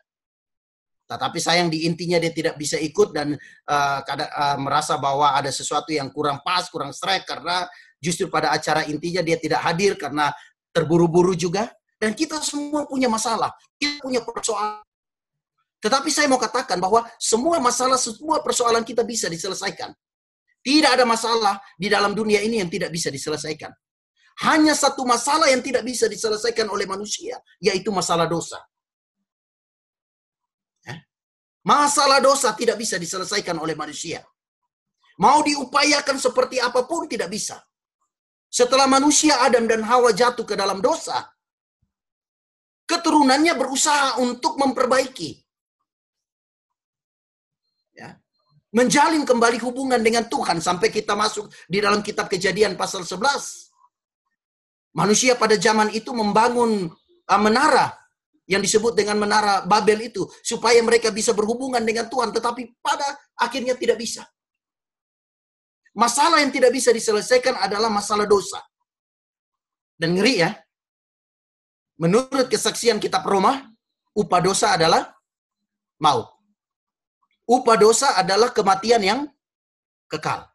Tetapi 1.11 1.43
sayang 1.43 1.67
di 1.67 1.83
intinya 1.83 2.15
dia 2.15 2.31
tidak 2.31 2.55
bisa 2.55 2.79
ikut 2.79 3.11
dan 3.11 3.35
uh, 3.67 3.99
uh, 3.99 4.57
merasa 4.63 4.95
bahwa 4.95 5.35
ada 5.35 5.51
sesuatu 5.51 5.91
yang 5.91 6.07
kurang 6.07 6.39
pas, 6.39 6.71
kurang 6.71 6.95
strike 6.95 7.27
karena 7.27 7.67
justru 7.99 8.31
pada 8.31 8.55
acara 8.55 8.87
intinya 8.87 9.19
dia 9.19 9.35
tidak 9.35 9.59
hadir 9.67 9.99
karena 9.99 10.31
terburu-buru 10.71 11.35
juga. 11.35 11.67
Dan 11.99 12.15
kita 12.15 12.39
semua 12.41 12.87
punya 12.89 13.05
masalah, 13.05 13.53
kita 13.77 14.01
punya 14.01 14.25
persoalan 14.25 14.81
tetapi 15.81 16.13
saya 16.13 16.29
mau 16.29 16.37
katakan 16.37 16.77
bahwa 16.77 17.09
semua 17.17 17.57
masalah, 17.57 17.97
semua 17.97 18.37
persoalan 18.45 18.85
kita 18.85 19.01
bisa 19.01 19.25
diselesaikan. 19.25 19.89
Tidak 20.61 20.93
ada 20.93 21.09
masalah 21.09 21.57
di 21.73 21.89
dalam 21.89 22.13
dunia 22.13 22.37
ini 22.37 22.61
yang 22.61 22.69
tidak 22.69 22.93
bisa 22.93 23.09
diselesaikan. 23.09 23.73
Hanya 24.45 24.77
satu 24.77 25.01
masalah 25.09 25.49
yang 25.49 25.65
tidak 25.65 25.81
bisa 25.81 26.05
diselesaikan 26.05 26.69
oleh 26.69 26.85
manusia, 26.85 27.41
yaitu 27.57 27.89
masalah 27.89 28.29
dosa. 28.29 28.61
Ya. 31.61 31.69
Masalah 31.69 32.19
dosa 32.19 32.53
tidak 32.57 32.81
bisa 32.81 32.97
diselesaikan 32.97 33.57
oleh 33.61 33.77
manusia. 33.77 34.25
Mau 35.21 35.45
diupayakan 35.45 36.17
seperti 36.17 36.57
apa 36.57 36.89
pun 36.89 37.05
tidak 37.05 37.29
bisa. 37.29 37.61
Setelah 38.49 38.89
manusia 38.89 39.39
Adam 39.45 39.69
dan 39.69 39.85
Hawa 39.85 40.11
jatuh 40.11 40.43
ke 40.43 40.57
dalam 40.57 40.81
dosa, 40.81 41.29
keturunannya 42.89 43.53
berusaha 43.55 44.19
untuk 44.19 44.57
memperbaiki 44.57 45.41
menjalin 48.71 49.27
kembali 49.27 49.59
hubungan 49.67 49.99
dengan 49.99 50.25
Tuhan 50.31 50.63
sampai 50.63 50.87
kita 50.87 51.13
masuk 51.15 51.51
di 51.67 51.83
dalam 51.83 51.99
kitab 51.99 52.31
Kejadian 52.31 52.79
pasal 52.79 53.03
11. 53.03 54.95
Manusia 54.95 55.35
pada 55.35 55.55
zaman 55.55 55.91
itu 55.91 56.11
membangun 56.11 56.87
uh, 57.27 57.39
menara 57.39 57.95
yang 58.51 58.59
disebut 58.59 58.93
dengan 58.99 59.15
menara 59.15 59.63
Babel 59.63 60.11
itu 60.11 60.27
supaya 60.43 60.83
mereka 60.83 61.07
bisa 61.07 61.31
berhubungan 61.31 61.79
dengan 61.79 62.11
Tuhan 62.11 62.35
tetapi 62.35 62.83
pada 62.83 63.07
akhirnya 63.39 63.79
tidak 63.79 63.95
bisa. 64.03 64.27
Masalah 65.95 66.43
yang 66.43 66.51
tidak 66.51 66.71
bisa 66.75 66.91
diselesaikan 66.91 67.55
adalah 67.55 67.87
masalah 67.87 68.27
dosa. 68.27 68.59
Dan 69.95 70.19
ngeri 70.19 70.43
ya. 70.43 70.51
Menurut 72.03 72.47
kesaksian 72.51 72.99
kitab 72.99 73.23
Roma, 73.23 73.53
upah 74.15 74.41
dosa 74.43 74.75
adalah 74.75 75.03
maut. 76.03 76.27
Upah 77.47 77.77
dosa 77.79 78.15
adalah 78.19 78.49
kematian 78.55 79.03
yang 79.03 79.19
kekal. 80.11 80.47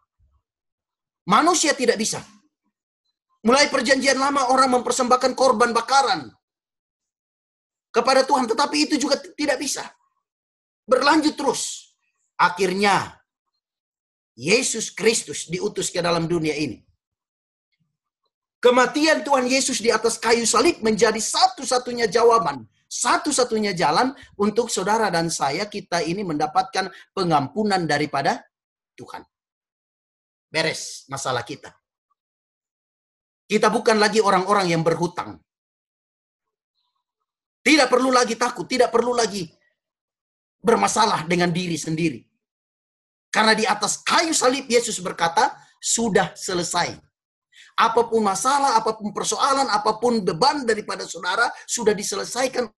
Manusia 1.29 1.73
tidak 1.76 2.00
bisa. 2.00 2.21
Mulai 3.45 3.69
perjanjian 3.73 4.19
lama 4.19 4.50
orang 4.53 4.81
mempersembahkan 4.81 5.33
korban 5.38 5.71
bakaran 5.71 6.33
kepada 7.97 8.29
Tuhan, 8.29 8.45
tetapi 8.45 8.76
itu 8.85 9.00
juga 9.00 9.17
tidak 9.17 9.57
bisa. 9.57 9.88
Berlanjut 10.85 11.33
terus. 11.33 11.97
Akhirnya 12.37 13.17
Yesus 14.37 14.93
Kristus 14.93 15.49
diutus 15.49 15.88
ke 15.88 16.05
dalam 16.05 16.29
dunia 16.29 16.53
ini. 16.53 16.85
Kematian 18.61 19.25
Tuhan 19.25 19.49
Yesus 19.49 19.81
di 19.81 19.88
atas 19.88 20.21
kayu 20.21 20.45
salib 20.45 20.85
menjadi 20.85 21.17
satu-satunya 21.17 22.05
jawaban 22.12 22.69
satu-satunya 22.87 23.75
jalan 23.75 24.15
untuk 24.38 24.71
saudara 24.71 25.11
dan 25.11 25.26
saya 25.26 25.67
kita 25.67 26.03
ini 26.07 26.23
mendapatkan 26.23 26.91
pengampunan 27.11 27.83
daripada 27.85 28.47
Tuhan. 28.95 29.26
Beres 30.47 31.05
masalah 31.11 31.43
kita. 31.43 31.75
Kita 33.47 33.71
bukan 33.71 33.99
lagi 33.99 34.23
orang-orang 34.23 34.71
yang 34.71 34.83
berhutang. 34.83 35.38
Tidak 37.66 37.90
perlu 37.90 38.14
lagi 38.14 38.38
takut, 38.38 38.62
tidak 38.70 38.94
perlu 38.94 39.11
lagi 39.11 39.42
bermasalah 40.62 41.26
dengan 41.26 41.50
diri 41.50 41.75
sendiri. 41.75 42.23
Karena 43.26 43.58
di 43.58 43.66
atas 43.66 44.06
kayu 44.06 44.30
salib 44.30 44.70
Yesus 44.70 45.02
berkata, 45.02 45.50
sudah 45.82 46.30
selesai. 46.38 46.94
Apa 47.75 48.06
pun 48.06 48.23
masalah, 48.23 48.78
apa 48.78 48.94
pun 48.94 49.11
persoalan, 49.11 49.66
apa 49.66 49.99
pun 49.99 50.23
beban 50.23 50.62
daripada 50.62 51.02
saudara 51.11 51.50
sudah 51.66 51.90
diselesaikan 51.90 52.70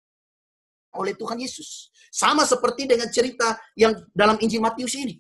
oleh 0.97 1.19
Tuhan 1.19 1.43
Yesus. 1.43 1.91
Sama 2.09 2.47
seperti 2.47 2.87
dengan 2.87 3.11
cerita 3.11 3.59
yang 3.75 3.93
dalam 4.15 4.39
Injil 4.39 4.63
Matius 4.63 4.97
ini. 4.97 5.19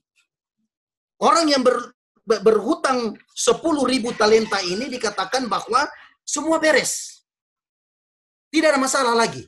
Orang 1.20 1.50
yang 1.50 1.60
ber, 1.60 1.92
berhutang 2.24 3.18
10 3.34 3.60
ribu 3.84 4.14
talenta 4.14 4.62
ini 4.62 4.88
dikatakan 4.88 5.50
bahwa 5.50 5.84
semua 6.24 6.56
beres. 6.56 7.26
Tidak 8.48 8.72
ada 8.72 8.80
masalah 8.80 9.12
lagi. 9.12 9.44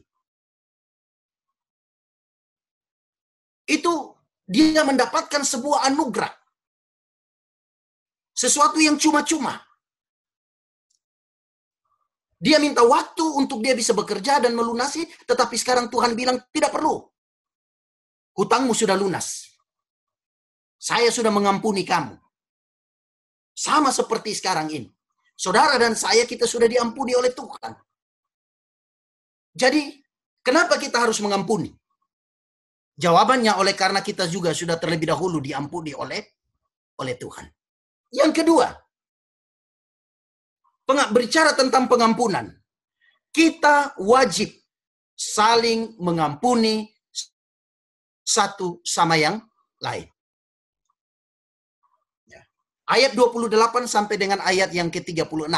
Itu 3.69 4.17
dia 4.49 4.81
mendapatkan 4.81 5.45
sebuah 5.45 5.85
anugerah. 5.93 6.33
Sesuatu 8.33 8.81
yang 8.81 8.97
cuma-cuma. 8.97 9.61
Dia 12.39 12.57
minta 12.63 12.87
waktu 12.87 13.27
untuk 13.35 13.61
dia 13.61 13.75
bisa 13.75 13.93
bekerja 13.93 14.39
dan 14.41 14.55
melunasi, 14.55 15.05
tetapi 15.27 15.59
sekarang 15.59 15.91
Tuhan 15.91 16.15
bilang 16.15 16.39
tidak 16.55 16.71
perlu. 16.71 17.03
Hutangmu 18.39 18.73
sudah 18.73 18.95
lunas. 18.95 19.59
Saya 20.79 21.11
sudah 21.11 21.35
mengampuni 21.35 21.83
kamu. 21.83 22.15
Sama 23.51 23.91
seperti 23.91 24.39
sekarang 24.39 24.71
ini. 24.71 24.87
Saudara 25.35 25.75
dan 25.83 25.99
saya 25.99 26.23
kita 26.23 26.47
sudah 26.47 26.71
diampuni 26.71 27.19
oleh 27.19 27.35
Tuhan. 27.35 27.75
Jadi, 29.59 29.99
kenapa 30.47 30.79
kita 30.79 31.03
harus 31.03 31.19
mengampuni? 31.19 31.75
Jawabannya 32.99 33.55
oleh 33.55 33.79
karena 33.79 34.03
kita 34.03 34.27
juga 34.27 34.51
sudah 34.51 34.75
terlebih 34.75 35.15
dahulu 35.15 35.39
diampuni 35.39 35.95
oleh 35.95 36.19
oleh 36.99 37.15
Tuhan. 37.15 37.47
Yang 38.11 38.43
kedua, 38.43 38.75
berbicara 41.15 41.55
tentang 41.55 41.87
pengampunan, 41.87 42.51
kita 43.31 43.95
wajib 44.03 44.51
saling 45.15 45.95
mengampuni 46.03 46.91
satu 48.27 48.83
sama 48.83 49.15
yang 49.15 49.39
lain. 49.79 50.11
Ya. 52.27 52.43
Ayat 52.91 53.15
28 53.15 53.87
sampai 53.87 54.19
dengan 54.19 54.43
ayat 54.43 54.75
yang 54.75 54.91
ke-36. 54.91 55.55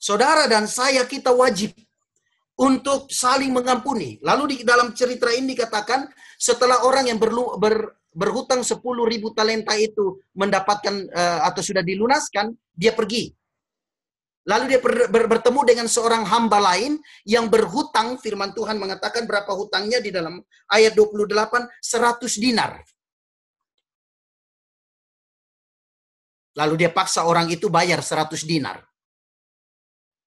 Saudara 0.00 0.44
dan 0.48 0.68
saya 0.68 1.04
kita 1.04 1.32
wajib 1.32 1.72
untuk 2.60 3.08
saling 3.08 3.56
mengampuni. 3.56 4.20
Lalu 4.20 4.52
di 4.52 4.56
dalam 4.68 4.92
cerita 4.92 5.32
ini 5.32 5.56
dikatakan 5.56 6.04
setelah 6.36 6.84
orang 6.84 7.08
yang 7.08 7.16
berlu, 7.16 7.56
ber, 7.56 8.04
berhutang 8.12 8.60
10 8.60 8.76
ribu 8.84 9.32
talenta 9.32 9.72
itu 9.80 10.20
mendapatkan 10.36 11.08
uh, 11.08 11.40
atau 11.48 11.64
sudah 11.64 11.80
dilunaskan, 11.80 12.52
dia 12.76 12.92
pergi. 12.92 13.32
Lalu 14.44 14.76
dia 14.76 14.80
ber, 14.80 15.08
ber, 15.08 15.24
bertemu 15.24 15.60
dengan 15.64 15.86
seorang 15.88 16.28
hamba 16.28 16.60
lain 16.60 17.00
yang 17.24 17.48
berhutang, 17.48 18.20
firman 18.20 18.52
Tuhan 18.52 18.76
mengatakan 18.76 19.24
berapa 19.24 19.52
hutangnya 19.56 20.04
di 20.04 20.12
dalam 20.12 20.40
ayat 20.68 20.92
28, 20.92 21.64
100 21.80 22.36
dinar. 22.36 22.76
Lalu 26.60 26.74
dia 26.84 26.90
paksa 26.92 27.24
orang 27.24 27.48
itu 27.48 27.72
bayar 27.72 28.04
100 28.04 28.44
dinar. 28.44 28.84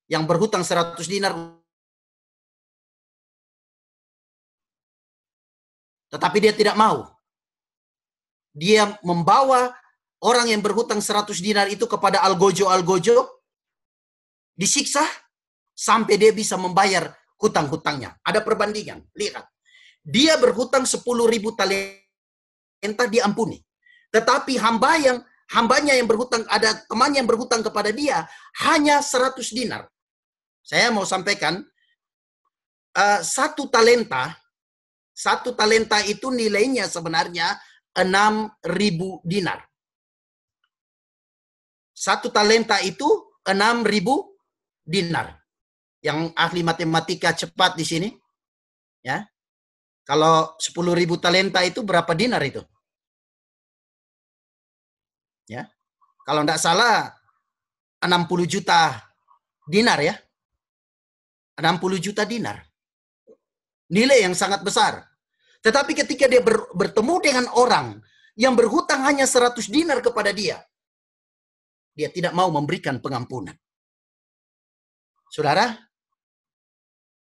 Yang 0.09 0.23
berhutang 0.25 0.65
100 0.65 0.97
dinar. 1.05 1.61
Tetapi 6.13 6.37
dia 6.37 6.53
tidak 6.53 6.77
mau. 6.77 7.09
Dia 8.53 8.93
membawa 9.01 9.73
orang 10.21 10.53
yang 10.53 10.61
berhutang 10.61 11.01
100 11.01 11.33
dinar 11.41 11.65
itu 11.73 11.89
kepada 11.89 12.21
Algojo-Algojo 12.21 13.41
disiksa 14.53 15.01
sampai 15.73 16.21
dia 16.21 16.29
bisa 16.29 16.53
membayar 16.53 17.09
hutang-hutangnya. 17.41 18.13
Ada 18.21 18.45
perbandingan. 18.45 19.01
Lihat. 19.17 19.49
Dia 20.05 20.37
berhutang 20.37 20.85
10 20.85 21.01
ribu 21.25 21.57
talenta 21.57 23.09
diampuni. 23.09 23.57
Tetapi 24.13 24.61
hamba 24.61 25.01
yang 25.01 25.17
hambanya 25.49 25.97
yang 25.97 26.05
berhutang, 26.05 26.45
ada 26.45 26.77
temannya 26.85 27.25
yang 27.25 27.29
berhutang 27.29 27.65
kepada 27.65 27.89
dia 27.89 28.29
hanya 28.61 29.01
100 29.01 29.41
dinar. 29.49 29.89
Saya 30.63 30.93
mau 30.93 31.03
sampaikan, 31.03 31.59
uh, 32.95 33.19
satu 33.19 33.67
talenta, 33.67 34.37
satu 35.13 35.53
talenta 35.53 36.01
itu 36.01 36.33
nilainya 36.33 36.89
sebenarnya 36.89 37.53
6 37.93 38.49
ribu 38.73 39.21
dinar. 39.21 39.61
Satu 41.93 42.33
talenta 42.33 42.81
itu 42.81 43.05
6 43.45 43.85
ribu 43.85 44.33
dinar. 44.81 45.37
Yang 46.01 46.33
ahli 46.35 46.61
matematika 46.65 47.31
cepat 47.31 47.77
di 47.79 47.85
sini, 47.85 48.09
ya. 49.05 49.23
Kalau 50.03 50.57
10 50.59 50.97
ribu 50.97 51.15
talenta 51.21 51.63
itu 51.63 51.79
berapa 51.85 52.11
dinar 52.11 52.43
itu? 52.43 52.59
Ya. 55.47 55.69
Kalau 56.27 56.43
tidak 56.43 56.59
salah 56.59 57.13
60 58.03 58.43
juta 58.49 58.99
dinar 59.69 60.01
ya. 60.03 60.17
60 61.55 62.03
juta 62.03 62.25
dinar. 62.27 62.72
Nilai 63.93 64.25
yang 64.25 64.33
sangat 64.33 64.65
besar. 64.65 65.05
Tetapi 65.61 65.93
ketika 65.93 66.25
dia 66.25 66.41
ber, 66.41 66.65
bertemu 66.73 67.15
dengan 67.21 67.45
orang 67.53 68.01
yang 68.33 68.57
berhutang 68.57 69.05
hanya 69.05 69.29
100 69.29 69.69
dinar 69.69 70.01
kepada 70.01 70.33
dia, 70.33 70.57
dia 71.93 72.09
tidak 72.09 72.33
mau 72.33 72.49
memberikan 72.49 72.97
pengampunan. 72.97 73.53
Saudara, 75.29 75.69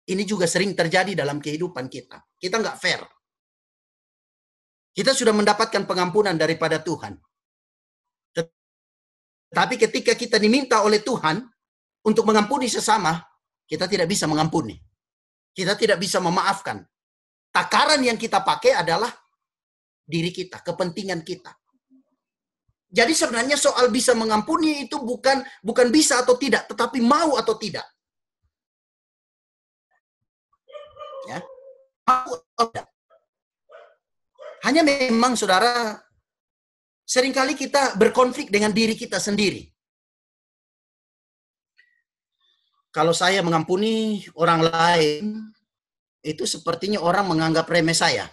ini 0.08 0.24
juga 0.24 0.48
sering 0.48 0.72
terjadi 0.72 1.12
dalam 1.16 1.44
kehidupan 1.44 1.92
kita. 1.92 2.24
Kita 2.40 2.60
nggak 2.60 2.80
fair. 2.80 3.04
Kita 4.96 5.12
sudah 5.12 5.36
mendapatkan 5.36 5.84
pengampunan 5.84 6.36
daripada 6.40 6.80
Tuhan. 6.80 7.20
Tapi 9.54 9.76
ketika 9.78 10.18
kita 10.18 10.42
diminta 10.42 10.82
oleh 10.82 11.06
Tuhan 11.06 11.38
untuk 12.10 12.26
mengampuni 12.26 12.66
sesama, 12.66 13.22
kita 13.70 13.86
tidak 13.86 14.10
bisa 14.10 14.26
mengampuni. 14.26 14.74
Kita 15.54 15.78
tidak 15.78 16.02
bisa 16.02 16.18
memaafkan. 16.18 16.82
Takaran 17.54 18.02
yang 18.02 18.18
kita 18.18 18.42
pakai 18.42 18.74
adalah 18.74 19.14
diri 20.02 20.34
kita, 20.34 20.66
kepentingan 20.66 21.22
kita. 21.22 21.54
Jadi 22.94 23.14
sebenarnya 23.18 23.58
soal 23.58 23.90
bisa 23.90 24.14
mengampuni 24.14 24.86
itu 24.86 25.02
bukan 25.02 25.42
bukan 25.66 25.90
bisa 25.90 26.22
atau 26.22 26.38
tidak, 26.38 26.70
tetapi 26.70 27.02
mau 27.02 27.38
atau 27.42 27.58
tidak. 27.58 27.86
Ya. 31.26 31.42
Mau 32.06 32.38
atau 32.38 32.66
tidak. 32.70 32.88
Hanya 34.62 34.86
memang 34.86 35.34
saudara 35.34 35.98
sering 37.02 37.34
kali 37.34 37.58
kita 37.58 37.98
berkonflik 37.98 38.54
dengan 38.54 38.70
diri 38.70 38.94
kita 38.94 39.18
sendiri. 39.18 39.73
Kalau 42.94 43.10
saya 43.10 43.42
mengampuni 43.42 44.22
orang 44.38 44.70
lain, 44.70 45.50
itu 46.22 46.46
sepertinya 46.46 47.02
orang 47.02 47.26
menganggap 47.26 47.66
remeh 47.66 47.98
saya. 47.98 48.30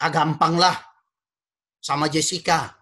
Ah, 0.00 0.08
gampanglah 0.08 0.74
sama 1.76 2.08
Jessica. 2.08 2.72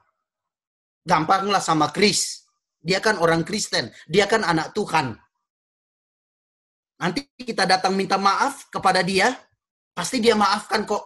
Gampanglah 1.02 1.58
sama 1.58 1.90
Chris. 1.90 2.46
Dia 2.78 3.02
kan 3.02 3.18
orang 3.18 3.42
Kristen. 3.42 3.90
Dia 4.06 4.30
kan 4.30 4.46
anak 4.46 4.70
Tuhan. 4.70 5.18
Nanti 7.02 7.26
kita 7.34 7.66
datang 7.66 7.98
minta 7.98 8.20
maaf 8.20 8.70
kepada 8.70 9.02
dia, 9.02 9.34
pasti 9.90 10.22
dia 10.22 10.38
maafkan 10.38 10.86
kok. 10.86 11.04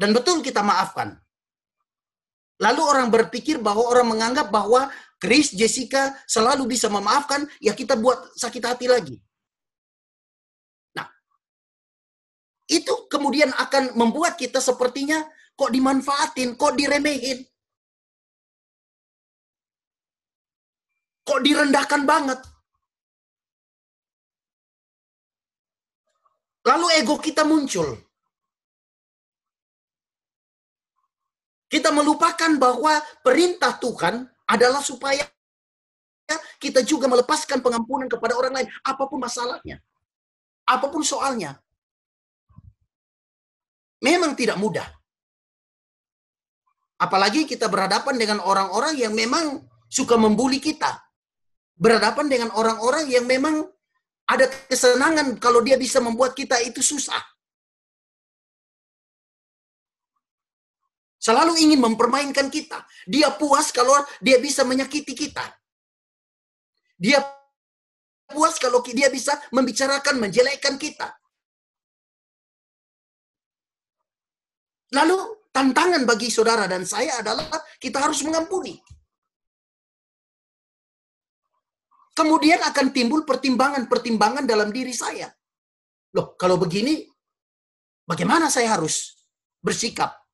Dan 0.00 0.16
betul 0.16 0.40
kita 0.40 0.64
maafkan. 0.64 1.12
Lalu 2.58 2.82
orang 2.82 3.08
berpikir 3.12 3.62
bahwa 3.62 3.86
orang 3.86 4.16
menganggap 4.16 4.50
bahwa 4.50 4.90
Chris, 5.18 5.50
Jessica 5.50 6.14
selalu 6.30 6.78
bisa 6.78 6.86
memaafkan, 6.86 7.42
ya 7.58 7.74
kita 7.74 7.98
buat 7.98 8.38
sakit 8.38 8.62
hati 8.62 8.86
lagi. 8.86 9.18
Nah, 10.94 11.10
itu 12.70 13.10
kemudian 13.10 13.50
akan 13.50 13.98
membuat 13.98 14.38
kita 14.38 14.62
sepertinya 14.62 15.26
kok 15.58 15.74
dimanfaatin, 15.74 16.54
kok 16.54 16.78
diremehin. 16.78 17.42
Kok 21.26 21.40
direndahkan 21.42 22.02
banget. 22.06 22.40
Lalu 26.62 26.86
ego 27.02 27.18
kita 27.18 27.42
muncul. 27.42 28.06
Kita 31.68 31.92
melupakan 31.92 32.56
bahwa 32.56 32.96
perintah 33.20 33.76
Tuhan 33.76 34.24
adalah 34.48 34.80
supaya 34.80 35.22
kita 36.58 36.82
juga 36.82 37.06
melepaskan 37.06 37.60
pengampunan 37.60 38.08
kepada 38.08 38.34
orang 38.34 38.52
lain, 38.56 38.68
apa 38.82 39.04
pun 39.04 39.20
masalahnya, 39.20 39.80
apa 40.64 40.86
pun 40.88 41.04
soalnya. 41.04 41.60
Memang 44.00 44.32
tidak 44.38 44.56
mudah. 44.56 44.86
Apalagi 46.98 47.46
kita 47.46 47.70
berhadapan 47.70 48.18
dengan 48.18 48.38
orang-orang 48.42 48.98
yang 48.98 49.14
memang 49.14 49.62
suka 49.86 50.18
membuli 50.18 50.58
kita. 50.58 50.98
Berhadapan 51.78 52.26
dengan 52.26 52.50
orang-orang 52.58 53.06
yang 53.06 53.22
memang 53.22 53.62
ada 54.26 54.50
kesenangan 54.66 55.38
kalau 55.38 55.62
dia 55.62 55.78
bisa 55.78 56.02
membuat 56.02 56.34
kita 56.34 56.58
itu 56.66 56.82
susah. 56.82 57.18
Selalu 61.28 61.60
ingin 61.60 61.84
mempermainkan 61.84 62.48
kita. 62.48 62.88
Dia 63.04 63.28
puas 63.36 63.68
kalau 63.68 63.92
dia 64.24 64.40
bisa 64.40 64.64
menyakiti 64.64 65.12
kita. 65.12 65.44
Dia 66.96 67.20
puas 68.32 68.56
kalau 68.56 68.80
dia 68.80 69.12
bisa 69.12 69.36
membicarakan, 69.52 70.24
menjelekkan 70.24 70.80
kita. 70.80 71.12
Lalu 74.96 75.44
tantangan 75.52 76.08
bagi 76.08 76.32
saudara 76.32 76.64
dan 76.64 76.88
saya 76.88 77.20
adalah 77.20 77.44
kita 77.76 78.00
harus 78.00 78.24
mengampuni. 78.24 78.80
Kemudian 82.16 82.64
akan 82.64 82.88
timbul 82.88 83.28
pertimbangan-pertimbangan 83.28 84.48
dalam 84.48 84.72
diri 84.72 84.96
saya. 84.96 85.28
Loh, 86.16 86.40
kalau 86.40 86.56
begini, 86.56 87.04
bagaimana 88.08 88.48
saya 88.48 88.80
harus 88.80 89.12
bersikap? 89.60 90.27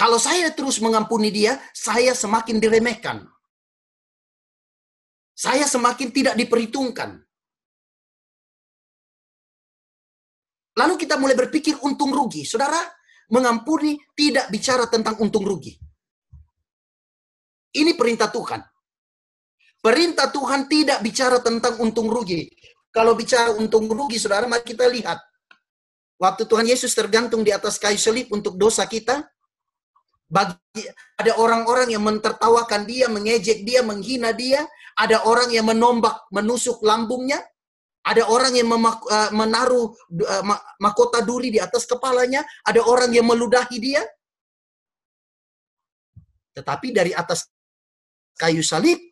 Kalau 0.00 0.16
saya 0.16 0.48
terus 0.56 0.80
mengampuni 0.80 1.28
dia, 1.28 1.60
saya 1.76 2.16
semakin 2.16 2.56
diremehkan. 2.56 3.20
Saya 5.36 5.68
semakin 5.68 6.08
tidak 6.08 6.40
diperhitungkan. 6.40 7.20
Lalu 10.80 10.94
kita 10.96 11.20
mulai 11.20 11.36
berpikir 11.36 11.76
untung 11.84 12.16
rugi. 12.16 12.48
Saudara, 12.48 12.80
mengampuni 13.28 14.00
tidak 14.16 14.48
bicara 14.48 14.88
tentang 14.88 15.20
untung 15.20 15.44
rugi. 15.44 15.76
Ini 17.76 17.92
perintah 17.92 18.32
Tuhan. 18.32 18.64
Perintah 19.84 20.32
Tuhan 20.32 20.64
tidak 20.64 21.04
bicara 21.04 21.44
tentang 21.44 21.76
untung 21.76 22.08
rugi. 22.08 22.48
Kalau 22.88 23.12
bicara 23.12 23.52
untung 23.52 23.84
rugi, 23.84 24.16
saudara, 24.16 24.48
mari 24.48 24.64
kita 24.64 24.88
lihat. 24.88 25.20
Waktu 26.16 26.48
Tuhan 26.48 26.64
Yesus 26.64 26.96
tergantung 26.96 27.44
di 27.44 27.52
atas 27.52 27.76
kayu 27.76 28.00
salib 28.00 28.32
untuk 28.32 28.56
dosa 28.56 28.88
kita, 28.88 29.28
bagi 30.30 30.86
ada 31.18 31.34
orang-orang 31.42 31.90
yang 31.90 32.06
mentertawakan 32.06 32.86
dia, 32.86 33.10
mengejek 33.10 33.66
dia, 33.66 33.82
menghina 33.82 34.30
dia, 34.30 34.62
ada 34.94 35.26
orang 35.26 35.50
yang 35.50 35.66
menombak, 35.66 36.30
menusuk 36.30 36.78
lambungnya, 36.86 37.42
ada 38.06 38.30
orang 38.30 38.54
yang 38.54 38.70
memak, 38.70 39.02
uh, 39.10 39.34
menaruh 39.34 39.90
uh, 40.22 40.42
mahkota 40.78 41.20
duri 41.26 41.50
di 41.50 41.58
atas 41.58 41.84
kepalanya, 41.84 42.46
ada 42.62 42.80
orang 42.86 43.10
yang 43.10 43.26
meludahi 43.26 43.76
dia. 43.82 44.06
Tetapi 46.54 46.94
dari 46.94 47.10
atas 47.10 47.50
kayu 48.38 48.62
salib, 48.62 49.02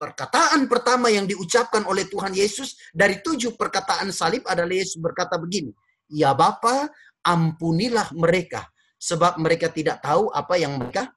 perkataan 0.00 0.64
pertama 0.66 1.12
yang 1.12 1.28
diucapkan 1.28 1.84
oleh 1.84 2.08
Tuhan 2.08 2.32
Yesus 2.32 2.90
dari 2.90 3.20
tujuh 3.20 3.54
perkataan 3.54 4.08
salib 4.10 4.48
adalah 4.48 4.72
Yesus 4.72 4.96
berkata 4.96 5.36
begini, 5.36 5.76
Ya 6.08 6.32
Bapa, 6.32 6.88
ampunilah 7.22 8.10
mereka 8.16 8.71
sebab 9.02 9.42
mereka 9.42 9.66
tidak 9.66 9.98
tahu 9.98 10.30
apa 10.30 10.54
yang 10.54 10.78
mereka 10.78 11.10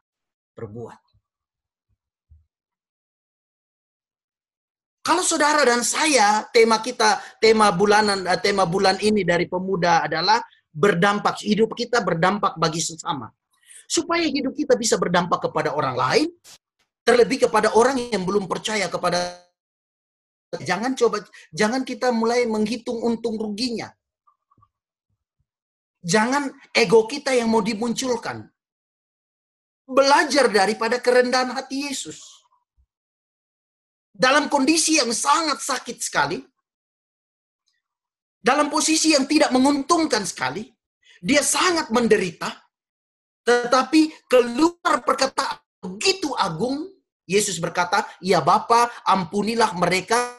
perbuat. 0.57 0.97
Kalau 5.05 5.21
saudara 5.21 5.61
dan 5.61 5.85
saya, 5.85 6.49
tema 6.49 6.81
kita, 6.81 7.21
tema 7.37 7.69
bulanan, 7.69 8.25
eh, 8.25 8.41
tema 8.41 8.65
bulan 8.65 8.97
ini 8.97 9.21
dari 9.21 9.45
pemuda 9.45 10.01
adalah 10.01 10.41
berdampak, 10.73 11.45
hidup 11.45 11.77
kita 11.77 12.01
berdampak 12.01 12.57
bagi 12.57 12.81
sesama. 12.81 13.29
Supaya 13.85 14.25
hidup 14.25 14.57
kita 14.57 14.73
bisa 14.73 14.97
berdampak 14.97 15.45
kepada 15.45 15.77
orang 15.77 15.93
lain, 15.93 16.29
terlebih 17.05 17.45
kepada 17.45 17.69
orang 17.77 18.01
yang 18.09 18.25
belum 18.25 18.49
percaya 18.49 18.89
kepada 18.89 19.45
jangan 20.57 20.97
coba 20.97 21.21
jangan 21.53 21.85
kita 21.85 22.09
mulai 22.09 22.49
menghitung 22.49 22.97
untung 23.05 23.37
ruginya. 23.37 23.93
Jangan 26.05 26.53
ego 26.69 27.09
kita 27.09 27.33
yang 27.33 27.49
mau 27.49 27.65
dimunculkan. 27.65 28.45
Belajar 29.89 30.53
daripada 30.53 31.01
kerendahan 31.01 31.57
hati 31.57 31.89
Yesus. 31.89 32.21
Dalam 34.13 34.45
kondisi 34.45 35.01
yang 35.01 35.09
sangat 35.09 35.65
sakit 35.65 35.97
sekali, 35.97 36.37
dalam 38.37 38.69
posisi 38.69 39.17
yang 39.17 39.25
tidak 39.25 39.49
menguntungkan 39.49 40.21
sekali, 40.29 40.69
dia 41.25 41.41
sangat 41.41 41.89
menderita, 41.89 42.53
tetapi 43.41 44.29
keluar 44.29 45.01
perkataan 45.01 45.57
begitu 45.81 46.29
agung, 46.37 46.85
Yesus 47.25 47.57
berkata, 47.57 48.05
"Ya 48.21 48.45
Bapa, 48.45 48.93
ampunilah 49.09 49.73
mereka 49.73 50.37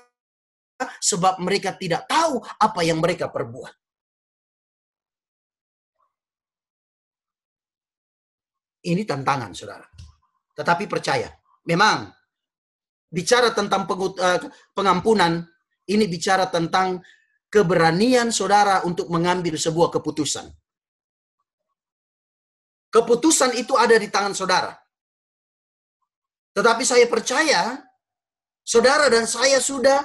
sebab 1.02 1.42
mereka 1.42 1.74
tidak 1.74 2.06
tahu 2.06 2.38
apa 2.62 2.80
yang 2.86 3.02
mereka 3.02 3.26
perbuat." 3.26 3.74
Ini 8.86 9.02
tantangan, 9.02 9.50
saudara. 9.50 9.86
Tetapi 10.54 10.86
percaya, 10.86 11.28
memang 11.66 12.06
bicara 13.10 13.50
tentang 13.50 13.84
eh, 13.90 14.40
pengampunan, 14.70 15.42
ini 15.90 16.04
bicara 16.06 16.46
tentang 16.46 17.02
keberanian 17.50 18.30
saudara 18.30 18.82
untuk 18.86 19.10
mengambil 19.10 19.58
sebuah 19.58 19.90
keputusan. 19.90 20.46
Keputusan 22.90 23.58
itu 23.58 23.74
ada 23.76 23.98
di 23.98 24.08
tangan 24.08 24.32
saudara. 24.32 24.72
Tetapi 26.56 26.82
saya 26.86 27.04
percaya, 27.04 27.76
saudara 28.64 29.12
dan 29.12 29.28
saya 29.28 29.60
sudah 29.60 30.00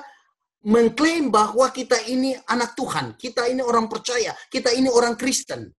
mengklaim 0.67 1.32
bahwa 1.32 1.72
kita 1.72 1.96
ini 2.12 2.36
anak 2.52 2.76
Tuhan, 2.76 3.15
kita 3.15 3.48
ini 3.48 3.63
orang 3.63 3.88
percaya, 3.88 4.36
kita 4.52 4.76
ini 4.76 4.91
orang 4.91 5.15
Kristen. 5.15 5.72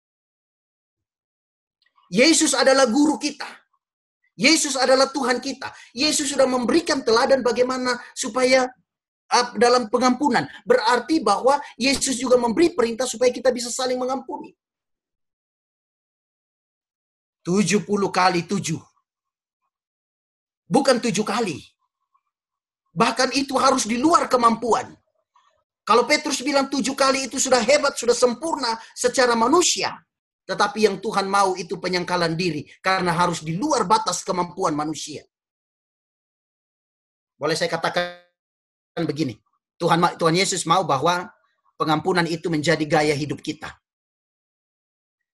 Yesus 2.13 2.53
adalah 2.53 2.85
guru 2.85 3.17
kita. 3.17 3.49
Yesus 4.37 4.77
adalah 4.77 5.09
Tuhan 5.09 5.41
kita. 5.41 5.73
Yesus 5.97 6.29
sudah 6.29 6.45
memberikan 6.45 7.01
teladan 7.01 7.41
bagaimana 7.41 7.97
supaya 8.13 8.69
dalam 9.57 9.89
pengampunan. 9.89 10.45
Berarti 10.69 11.25
bahwa 11.25 11.57
Yesus 11.81 12.21
juga 12.21 12.37
memberi 12.37 12.77
perintah 12.77 13.09
supaya 13.09 13.33
kita 13.33 13.49
bisa 13.49 13.73
saling 13.73 13.97
mengampuni. 13.97 14.53
70 17.43 17.81
kali 18.13 18.45
7. 18.45 18.77
Bukan 20.69 20.97
tujuh 21.01 21.25
kali. 21.25 21.59
Bahkan 22.93 23.33
itu 23.33 23.57
harus 23.57 23.89
di 23.89 23.97
luar 23.97 24.29
kemampuan. 24.29 24.93
Kalau 25.83 26.05
Petrus 26.07 26.45
bilang 26.45 26.69
tujuh 26.69 26.95
kali 26.95 27.27
itu 27.27 27.41
sudah 27.41 27.59
hebat, 27.59 27.97
sudah 27.99 28.15
sempurna 28.15 28.77
secara 28.95 29.33
manusia. 29.35 29.91
Tetapi 30.43 30.91
yang 30.91 30.97
Tuhan 30.99 31.31
mau 31.31 31.55
itu 31.55 31.79
penyangkalan 31.79 32.35
diri. 32.35 32.67
Karena 32.83 33.15
harus 33.15 33.41
di 33.47 33.55
luar 33.55 33.87
batas 33.87 34.27
kemampuan 34.27 34.75
manusia. 34.75 35.23
Boleh 37.39 37.55
saya 37.55 37.71
katakan 37.71 39.03
begini. 39.07 39.39
Tuhan 39.79 39.99
Tuhan 40.19 40.35
Yesus 40.39 40.63
mau 40.63 40.87
bahwa 40.87 41.27
pengampunan 41.75 42.27
itu 42.27 42.47
menjadi 42.47 42.83
gaya 42.87 43.15
hidup 43.19 43.43
kita. 43.43 43.75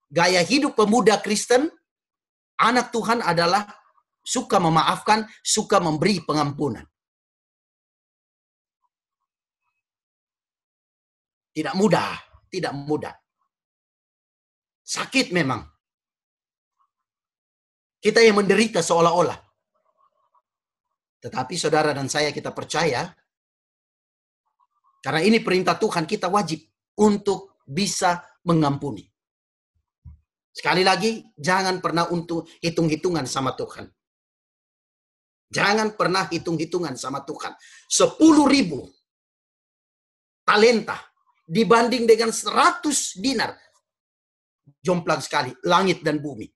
Gaya 0.09 0.41
hidup 0.41 0.73
pemuda 0.73 1.21
Kristen, 1.21 1.69
anak 2.57 2.89
Tuhan 2.89 3.21
adalah 3.21 3.69
suka 4.25 4.57
memaafkan, 4.57 5.29
suka 5.45 5.77
memberi 5.85 6.25
pengampunan. 6.25 6.85
Tidak 11.53 11.75
mudah, 11.77 12.17
tidak 12.49 12.73
mudah. 12.73 13.13
Sakit 14.89 15.37
memang. 15.37 15.61
Kita 18.01 18.25
yang 18.25 18.41
menderita 18.41 18.81
seolah-olah. 18.81 19.37
Tetapi 21.21 21.55
saudara 21.61 21.93
dan 21.93 22.09
saya 22.09 22.33
kita 22.33 22.55
percaya 22.57 23.11
karena 25.05 25.21
ini 25.21 25.45
perintah 25.45 25.77
Tuhan 25.77 26.09
kita 26.09 26.31
wajib 26.33 26.63
untuk 27.05 27.61
bisa 27.69 28.23
mengampuni. 28.49 29.05
Sekali 30.49 30.83
lagi, 30.83 31.23
jangan 31.39 31.79
pernah 31.79 32.09
untuk 32.11 32.49
hitung-hitungan 32.59 33.29
sama 33.29 33.55
Tuhan. 33.55 33.87
Jangan 35.49 35.95
pernah 35.95 36.27
hitung-hitungan 36.27 36.99
sama 36.99 37.23
Tuhan. 37.23 37.55
Sepuluh 37.87 38.49
ribu 38.49 38.89
talenta 40.43 40.99
dibanding 41.47 42.05
dengan 42.09 42.35
100 42.35 43.23
dinar. 43.23 43.55
Jomplang 44.89 45.21
sekali, 45.21 45.53
langit 45.69 46.01
dan 46.01 46.17
bumi. 46.17 46.49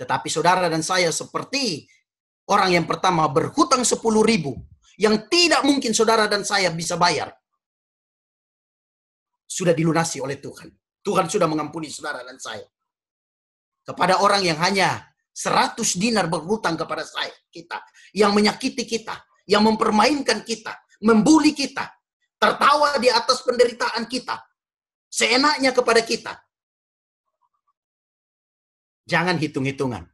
Tetapi 0.00 0.28
saudara 0.32 0.72
dan 0.72 0.80
saya 0.80 1.12
seperti 1.12 1.84
orang 2.48 2.72
yang 2.80 2.86
pertama 2.88 3.28
berhutang 3.28 3.84
10 3.84 4.00
ribu. 4.24 4.56
Yang 4.96 5.28
tidak 5.28 5.62
mungkin 5.68 5.92
saudara 5.92 6.24
dan 6.24 6.42
saya 6.42 6.72
bisa 6.72 6.96
bayar. 6.96 7.30
Sudah 9.44 9.76
dilunasi 9.76 10.24
oleh 10.24 10.40
Tuhan. 10.40 10.72
Tuhan 11.04 11.28
sudah 11.28 11.44
mengampuni 11.44 11.92
saudara 11.92 12.24
dan 12.24 12.40
saya. 12.40 12.64
Kepada 13.84 14.24
orang 14.24 14.42
yang 14.42 14.56
hanya 14.64 15.04
100 15.36 15.78
dinar 16.00 16.26
berhutang 16.26 16.74
kepada 16.74 17.04
saya, 17.04 17.30
kita. 17.52 17.78
Yang 18.16 18.32
menyakiti 18.32 18.88
kita. 18.88 19.14
Yang 19.46 19.62
mempermainkan 19.70 20.42
kita. 20.42 20.74
Membuli 21.04 21.54
kita 21.54 21.98
tertawa 22.38 22.94
di 23.02 23.10
atas 23.10 23.42
penderitaan 23.42 24.06
kita, 24.06 24.38
seenaknya 25.08 25.72
kepada 25.72 26.04
kita. 26.04 26.36
Jangan 29.08 29.40
hitung-hitungan. 29.40 30.04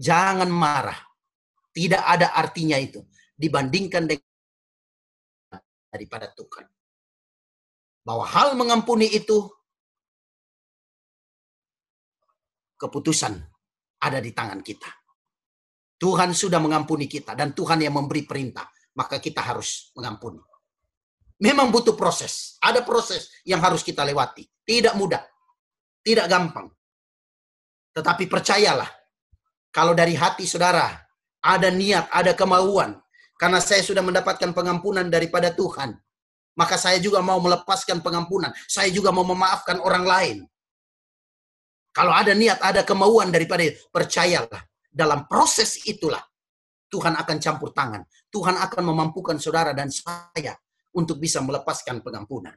Jangan 0.00 0.48
marah. 0.48 0.96
Tidak 1.74 2.00
ada 2.00 2.32
artinya 2.34 2.80
itu 2.80 3.04
dibandingkan 3.36 4.08
dengan 4.08 4.24
daripada 5.92 6.32
Tuhan. 6.32 6.66
Bahwa 8.04 8.24
hal 8.26 8.56
mengampuni 8.56 9.08
itu 9.12 9.48
keputusan 12.78 13.38
ada 14.02 14.18
di 14.20 14.30
tangan 14.34 14.60
kita. 14.60 14.90
Tuhan 15.96 16.36
sudah 16.36 16.60
mengampuni 16.60 17.08
kita 17.08 17.32
dan 17.32 17.56
Tuhan 17.56 17.80
yang 17.80 17.96
memberi 17.96 18.28
perintah, 18.28 18.68
maka 18.98 19.22
kita 19.22 19.40
harus 19.40 19.94
mengampuni. 19.96 20.42
Memang 21.42 21.74
butuh 21.74 21.98
proses. 21.98 22.54
Ada 22.62 22.86
proses 22.86 23.30
yang 23.42 23.58
harus 23.58 23.82
kita 23.82 24.06
lewati. 24.06 24.46
Tidak 24.62 24.94
mudah. 24.94 25.22
Tidak 26.04 26.26
gampang. 26.30 26.70
Tetapi 27.94 28.24
percayalah. 28.30 28.90
Kalau 29.74 29.90
dari 29.94 30.14
hati 30.14 30.46
saudara 30.46 30.86
ada 31.42 31.68
niat, 31.70 32.06
ada 32.14 32.32
kemauan. 32.32 32.98
Karena 33.34 33.58
saya 33.58 33.82
sudah 33.82 34.00
mendapatkan 34.00 34.54
pengampunan 34.54 35.10
daripada 35.10 35.50
Tuhan. 35.50 35.98
Maka 36.54 36.78
saya 36.78 37.02
juga 37.02 37.18
mau 37.18 37.42
melepaskan 37.42 37.98
pengampunan. 37.98 38.54
Saya 38.70 38.88
juga 38.94 39.10
mau 39.10 39.26
memaafkan 39.26 39.82
orang 39.82 40.04
lain. 40.06 40.38
Kalau 41.90 42.14
ada 42.14 42.30
niat, 42.30 42.62
ada 42.62 42.86
kemauan 42.86 43.34
daripada 43.34 43.66
percayalah. 43.90 44.62
Dalam 44.86 45.26
proses 45.26 45.82
itulah 45.90 46.22
Tuhan 46.90 47.18
akan 47.18 47.36
campur 47.42 47.74
tangan. 47.74 48.06
Tuhan 48.30 48.54
akan 48.54 48.82
memampukan 48.86 49.34
saudara 49.42 49.74
dan 49.74 49.90
saya 49.90 50.54
untuk 50.94 51.18
bisa 51.18 51.42
melepaskan 51.42 52.00
pengampunan. 52.00 52.54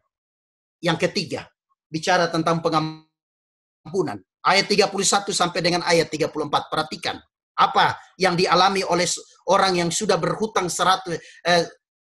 Yang 0.78 1.10
ketiga, 1.10 1.50
bicara 1.90 2.30
tentang 2.30 2.62
pengampunan. 2.62 4.22
Ayat 4.46 4.70
31 4.70 5.34
sampai 5.34 5.60
dengan 5.60 5.82
ayat 5.84 6.08
34. 6.08 6.72
Perhatikan. 6.72 7.18
Apa 7.58 7.98
yang 8.22 8.38
dialami 8.38 8.86
oleh 8.86 9.10
orang 9.50 9.82
yang 9.82 9.90
sudah 9.90 10.22
berhutang 10.22 10.70
100, 10.70 11.18
eh, 11.18 11.66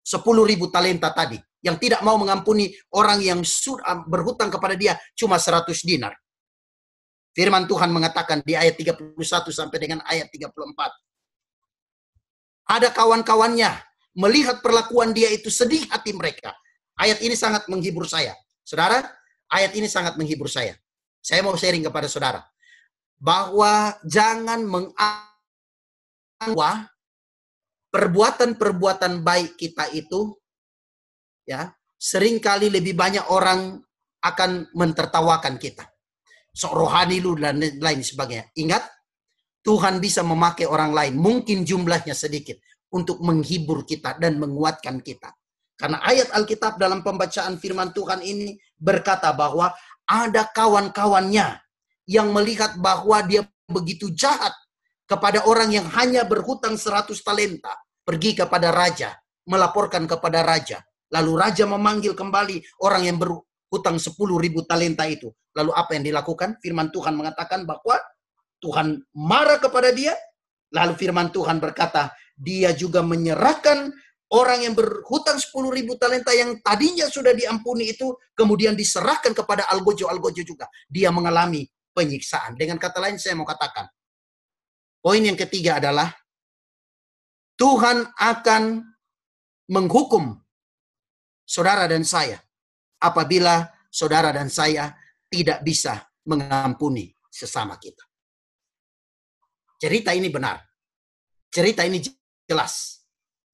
10 0.04 0.44
ribu 0.44 0.68
talenta 0.68 1.16
tadi. 1.16 1.40
Yang 1.64 1.88
tidak 1.88 2.02
mau 2.04 2.20
mengampuni 2.20 2.72
orang 2.96 3.24
yang 3.24 3.40
sudah 3.44 4.04
berhutang 4.08 4.52
kepada 4.52 4.76
dia 4.76 5.00
cuma 5.16 5.40
100 5.40 5.84
dinar. 5.88 6.16
Firman 7.32 7.68
Tuhan 7.72 7.88
mengatakan 7.88 8.44
di 8.44 8.56
ayat 8.56 8.76
31 8.76 9.16
sampai 9.56 9.78
dengan 9.80 10.00
ayat 10.04 10.28
34. 10.28 10.92
Ada 12.70 12.92
kawan-kawannya 12.92 13.89
melihat 14.18 14.62
perlakuan 14.64 15.14
dia 15.14 15.30
itu 15.30 15.50
sedih 15.52 15.86
hati 15.90 16.14
mereka. 16.16 16.54
Ayat 17.00 17.22
ini 17.24 17.36
sangat 17.38 17.68
menghibur 17.72 18.08
saya. 18.10 18.36
Saudara, 18.66 19.06
ayat 19.50 19.74
ini 19.76 19.88
sangat 19.88 20.18
menghibur 20.20 20.50
saya. 20.52 20.76
Saya 21.24 21.44
mau 21.44 21.56
sharing 21.56 21.84
kepada 21.86 22.08
saudara. 22.12 22.44
Bahwa 23.20 24.00
jangan 24.08 24.64
mengangwa 24.64 25.12
perbuatan-perbuatan 27.92 29.26
baik 29.26 29.60
kita 29.60 29.92
itu 29.92 30.38
ya 31.44 31.74
sering 32.00 32.40
kali 32.40 32.70
lebih 32.72 32.96
banyak 32.96 33.28
orang 33.28 33.82
akan 34.24 34.68
mentertawakan 34.76 35.60
kita. 35.60 35.84
Sok 36.56 36.76
rohani 36.76 37.20
lu 37.24 37.36
dan 37.40 37.60
lain 37.60 38.02
sebagainya. 38.04 38.52
Ingat, 38.60 38.84
Tuhan 39.64 40.00
bisa 40.04 40.24
memakai 40.24 40.68
orang 40.68 40.92
lain. 40.92 41.16
Mungkin 41.16 41.64
jumlahnya 41.64 42.16
sedikit 42.16 42.60
untuk 42.90 43.22
menghibur 43.22 43.86
kita 43.86 44.18
dan 44.18 44.42
menguatkan 44.42 45.02
kita. 45.02 45.34
Karena 45.80 46.04
ayat 46.04 46.36
Alkitab 46.36 46.76
dalam 46.76 47.00
pembacaan 47.00 47.56
firman 47.56 47.96
Tuhan 47.96 48.20
ini 48.20 48.60
berkata 48.76 49.32
bahwa 49.32 49.72
ada 50.04 50.44
kawan-kawannya 50.52 51.62
yang 52.10 52.34
melihat 52.34 52.76
bahwa 52.82 53.22
dia 53.24 53.48
begitu 53.70 54.12
jahat 54.12 54.52
kepada 55.06 55.46
orang 55.46 55.72
yang 55.72 55.88
hanya 55.96 56.26
berhutang 56.26 56.76
100 56.76 57.14
talenta. 57.22 57.74
Pergi 58.04 58.34
kepada 58.34 58.74
raja, 58.74 59.14
melaporkan 59.46 60.10
kepada 60.10 60.42
raja. 60.42 60.82
Lalu 61.14 61.32
raja 61.38 61.70
memanggil 61.70 62.18
kembali 62.18 62.82
orang 62.82 63.06
yang 63.06 63.18
berhutang 63.22 64.02
10 64.02 64.14
ribu 64.42 64.66
talenta 64.66 65.06
itu. 65.06 65.30
Lalu 65.54 65.72
apa 65.78 65.94
yang 65.94 66.04
dilakukan? 66.10 66.58
Firman 66.58 66.90
Tuhan 66.90 67.14
mengatakan 67.14 67.70
bahwa 67.70 68.02
Tuhan 68.62 69.02
marah 69.14 69.62
kepada 69.62 69.94
dia. 69.94 70.18
Lalu 70.74 70.94
firman 70.98 71.34
Tuhan 71.34 71.58
berkata, 71.58 72.14
dia 72.40 72.72
juga 72.72 73.04
menyerahkan 73.04 73.92
orang 74.32 74.64
yang 74.64 74.74
berhutang 74.78 75.36
10 75.36 75.52
ribu 75.76 76.00
talenta 76.00 76.32
yang 76.32 76.56
tadinya 76.64 77.10
sudah 77.12 77.36
diampuni 77.36 77.92
itu 77.92 78.16
kemudian 78.32 78.78
diserahkan 78.80 79.36
kepada 79.36 79.68
algojo-algojo 79.68 80.48
juga. 80.48 80.72
Dia 80.88 81.12
mengalami 81.12 81.68
penyiksaan. 81.92 82.56
Dengan 82.56 82.80
kata 82.80 83.04
lain 83.04 83.20
saya 83.20 83.36
mau 83.36 83.44
katakan, 83.44 83.92
poin 85.04 85.20
yang 85.20 85.36
ketiga 85.36 85.84
adalah 85.84 86.08
Tuhan 87.60 88.08
akan 88.16 88.64
menghukum 89.68 90.40
saudara 91.44 91.92
dan 91.92 92.08
saya 92.08 92.40
apabila 93.04 93.68
saudara 93.92 94.32
dan 94.32 94.48
saya 94.48 94.96
tidak 95.28 95.60
bisa 95.66 96.08
mengampuni 96.24 97.12
sesama 97.28 97.76
kita. 97.76 98.06
Cerita 99.80 100.14
ini 100.14 100.30
benar. 100.30 100.62
Cerita 101.50 101.82
ini 101.84 102.00
jelas. 102.50 103.06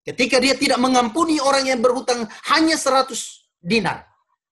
Ketika 0.07 0.39
dia 0.39 0.55
tidak 0.55 0.79
mengampuni 0.79 1.43
orang 1.43 1.67
yang 1.67 1.83
berhutang 1.83 2.23
hanya 2.55 2.79
100 2.79 3.11
dinar. 3.65 4.05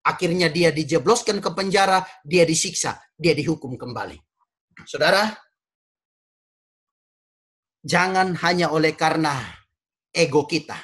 Akhirnya 0.03 0.51
dia 0.51 0.73
dijebloskan 0.73 1.39
ke 1.39 1.49
penjara, 1.55 2.03
dia 2.27 2.43
disiksa, 2.43 2.99
dia 3.15 3.31
dihukum 3.31 3.79
kembali. 3.79 4.19
Saudara, 4.83 5.31
jangan 7.79 8.35
hanya 8.43 8.73
oleh 8.73 8.97
karena 8.99 9.39
ego 10.11 10.43
kita, 10.43 10.75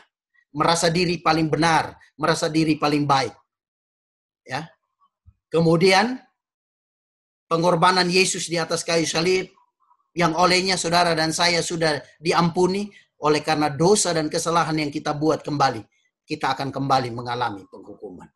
merasa 0.56 0.88
diri 0.88 1.20
paling 1.20 1.52
benar, 1.52 2.00
merasa 2.16 2.48
diri 2.48 2.80
paling 2.80 3.04
baik. 3.04 3.36
Ya. 4.48 4.72
Kemudian 5.52 6.16
pengorbanan 7.50 8.08
Yesus 8.08 8.48
di 8.48 8.56
atas 8.56 8.86
kayu 8.86 9.04
salib 9.04 9.52
yang 10.14 10.32
olehnya 10.38 10.78
saudara 10.78 11.12
dan 11.12 11.34
saya 11.36 11.60
sudah 11.60 12.00
diampuni 12.22 12.88
oleh 13.20 13.44
karena 13.44 13.68
dosa 13.68 14.16
dan 14.16 14.32
kesalahan 14.32 14.80
yang 14.80 14.92
kita 14.92 15.12
buat 15.12 15.44
kembali, 15.44 15.84
kita 16.24 16.56
akan 16.56 16.72
kembali 16.72 17.10
mengalami 17.12 17.68
penghukuman. 17.68 18.28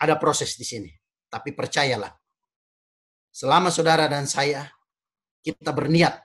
Ada 0.00 0.16
proses 0.18 0.56
di 0.56 0.64
sini, 0.66 0.90
tapi 1.28 1.52
percayalah, 1.52 2.10
selama 3.30 3.68
saudara 3.68 4.08
dan 4.08 4.26
saya 4.26 4.66
kita 5.44 5.70
berniat 5.70 6.18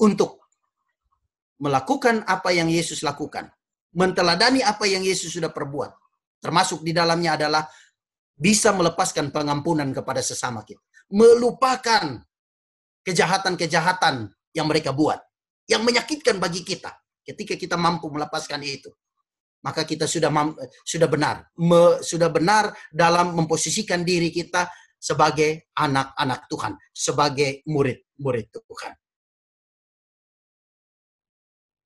untuk 0.00 0.46
melakukan 1.60 2.22
apa 2.28 2.52
yang 2.52 2.68
Yesus 2.68 3.00
lakukan, 3.00 3.48
menteladani 3.96 4.60
apa 4.60 4.84
yang 4.84 5.00
Yesus 5.00 5.32
sudah 5.32 5.48
perbuat, 5.48 5.92
termasuk 6.40 6.84
di 6.84 6.92
dalamnya 6.92 7.40
adalah 7.40 7.64
bisa 8.36 8.70
melepaskan 8.76 9.32
pengampunan 9.32 9.88
kepada 9.96 10.20
sesama 10.20 10.60
kita, 10.68 10.84
melupakan 11.08 12.20
kejahatan-kejahatan 13.00 14.35
yang 14.56 14.64
mereka 14.64 14.96
buat, 14.96 15.20
yang 15.68 15.84
menyakitkan 15.84 16.40
bagi 16.40 16.64
kita. 16.64 16.96
Ketika 17.20 17.60
kita 17.60 17.76
mampu 17.76 18.08
melepaskan 18.08 18.64
itu, 18.64 18.88
maka 19.60 19.84
kita 19.84 20.08
sudah 20.08 20.32
sudah 20.80 21.08
benar, 21.10 21.44
me, 21.60 22.00
sudah 22.00 22.32
benar 22.32 22.72
dalam 22.88 23.36
memposisikan 23.36 24.00
diri 24.00 24.32
kita 24.32 24.70
sebagai 24.96 25.68
anak-anak 25.76 26.48
Tuhan, 26.48 26.72
sebagai 26.94 27.60
murid-murid 27.68 28.46
Tuhan. 28.48 28.94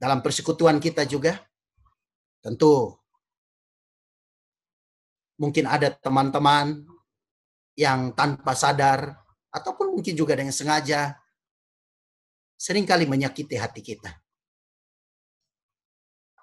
Dalam 0.00 0.24
persekutuan 0.24 0.80
kita 0.80 1.04
juga, 1.04 1.36
tentu 2.40 2.96
mungkin 5.36 5.68
ada 5.68 5.92
teman-teman 5.92 6.84
yang 7.76 8.12
tanpa 8.16 8.56
sadar, 8.56 9.16
ataupun 9.52 9.92
mungkin 9.92 10.16
juga 10.16 10.36
dengan 10.36 10.52
sengaja, 10.52 11.19
sering 12.60 12.84
kali 12.84 13.08
menyakiti 13.08 13.56
hati 13.56 13.80
kita. 13.80 14.12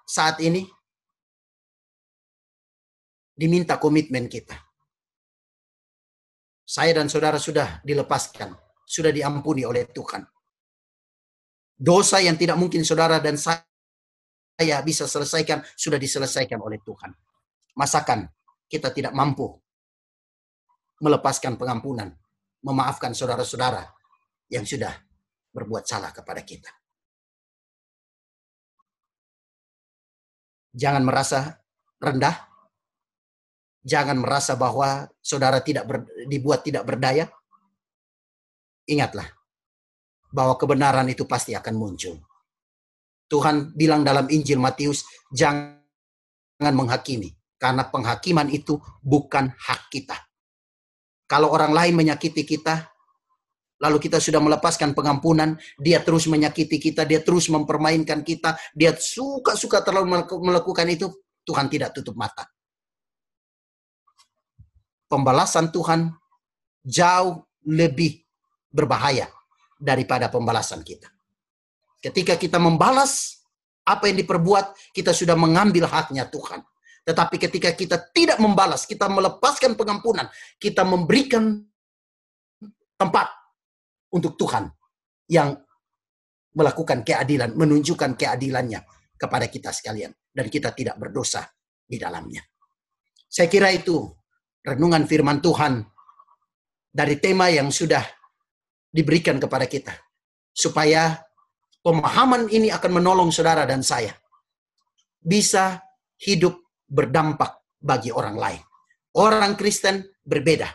Saat 0.02 0.42
ini, 0.42 0.66
diminta 3.38 3.78
komitmen 3.78 4.26
kita. 4.26 4.58
Saya 6.66 6.98
dan 6.98 7.06
saudara 7.06 7.38
sudah 7.38 7.78
dilepaskan, 7.86 8.50
sudah 8.82 9.14
diampuni 9.14 9.62
oleh 9.62 9.86
Tuhan. 9.86 10.26
Dosa 11.78 12.18
yang 12.18 12.34
tidak 12.34 12.58
mungkin 12.58 12.82
saudara 12.82 13.22
dan 13.22 13.38
saya 13.38 14.82
bisa 14.82 15.06
selesaikan, 15.06 15.62
sudah 15.78 16.02
diselesaikan 16.02 16.58
oleh 16.58 16.82
Tuhan. 16.82 17.14
Masakan 17.78 18.26
kita 18.66 18.90
tidak 18.90 19.14
mampu 19.14 19.54
melepaskan 20.98 21.54
pengampunan, 21.54 22.10
memaafkan 22.66 23.14
saudara-saudara 23.14 23.86
yang 24.50 24.66
sudah 24.66 25.07
berbuat 25.58 25.82
salah 25.82 26.14
kepada 26.14 26.46
kita. 26.46 26.70
Jangan 30.78 31.02
merasa 31.02 31.58
rendah. 31.98 32.46
Jangan 33.82 34.22
merasa 34.22 34.54
bahwa 34.54 35.10
saudara 35.18 35.58
tidak 35.58 35.84
ber, 35.90 35.98
dibuat 36.30 36.62
tidak 36.62 36.86
berdaya. 36.86 37.26
Ingatlah, 38.86 39.26
bahwa 40.30 40.54
kebenaran 40.54 41.08
itu 41.10 41.24
pasti 41.26 41.56
akan 41.56 41.74
muncul. 41.76 42.16
Tuhan 43.28 43.76
bilang 43.76 44.04
dalam 44.04 44.28
Injil 44.32 44.56
Matius, 44.56 45.04
jangan 45.28 45.76
menghakimi, 46.72 47.32
karena 47.60 47.84
penghakiman 47.88 48.48
itu 48.48 48.80
bukan 49.04 49.52
hak 49.52 49.92
kita. 49.92 50.16
Kalau 51.28 51.52
orang 51.52 51.76
lain 51.76 51.94
menyakiti 51.96 52.44
kita, 52.48 52.88
lalu 53.78 53.98
kita 54.02 54.18
sudah 54.18 54.42
melepaskan 54.42 54.92
pengampunan, 54.92 55.54
dia 55.78 56.02
terus 56.02 56.26
menyakiti 56.26 56.82
kita, 56.82 57.06
dia 57.06 57.22
terus 57.22 57.46
mempermainkan 57.46 58.26
kita, 58.26 58.58
dia 58.74 58.94
suka-suka 58.94 59.82
terlalu 59.86 60.26
melakukan 60.42 60.86
itu, 60.90 61.10
Tuhan 61.46 61.70
tidak 61.70 61.94
tutup 61.94 62.18
mata. 62.18 62.44
Pembalasan 65.08 65.72
Tuhan 65.72 66.12
jauh 66.84 67.40
lebih 67.64 68.20
berbahaya 68.68 69.30
daripada 69.80 70.28
pembalasan 70.28 70.84
kita. 70.84 71.08
Ketika 72.02 72.36
kita 72.36 72.60
membalas 72.60 73.40
apa 73.88 74.10
yang 74.10 74.20
diperbuat, 74.20 74.92
kita 74.92 75.16
sudah 75.16 75.32
mengambil 75.32 75.88
haknya 75.88 76.28
Tuhan. 76.28 76.60
Tetapi 77.08 77.40
ketika 77.40 77.72
kita 77.72 77.96
tidak 78.12 78.36
membalas, 78.36 78.84
kita 78.84 79.08
melepaskan 79.08 79.72
pengampunan, 79.80 80.28
kita 80.60 80.84
memberikan 80.84 81.64
tempat 83.00 83.37
untuk 84.14 84.36
Tuhan 84.40 84.68
yang 85.28 85.56
melakukan 86.56 87.04
keadilan, 87.04 87.54
menunjukkan 87.54 88.16
keadilannya 88.16 88.80
kepada 89.14 89.46
kita 89.46 89.70
sekalian. 89.70 90.14
Dan 90.32 90.46
kita 90.46 90.70
tidak 90.70 90.96
berdosa 90.96 91.42
di 91.82 91.98
dalamnya. 91.98 92.44
Saya 93.26 93.50
kira 93.50 93.74
itu 93.74 94.06
renungan 94.62 95.04
firman 95.04 95.42
Tuhan 95.42 95.82
dari 96.88 97.18
tema 97.20 97.50
yang 97.52 97.68
sudah 97.68 98.00
diberikan 98.88 99.36
kepada 99.36 99.66
kita. 99.68 99.92
Supaya 100.54 101.18
pemahaman 101.82 102.48
ini 102.50 102.72
akan 102.72 103.02
menolong 103.02 103.30
saudara 103.34 103.66
dan 103.66 103.84
saya. 103.84 104.14
Bisa 105.18 105.82
hidup 106.22 106.58
berdampak 106.86 107.62
bagi 107.78 108.10
orang 108.10 108.36
lain. 108.38 108.62
Orang 109.18 109.58
Kristen 109.58 110.02
berbeda. 110.22 110.70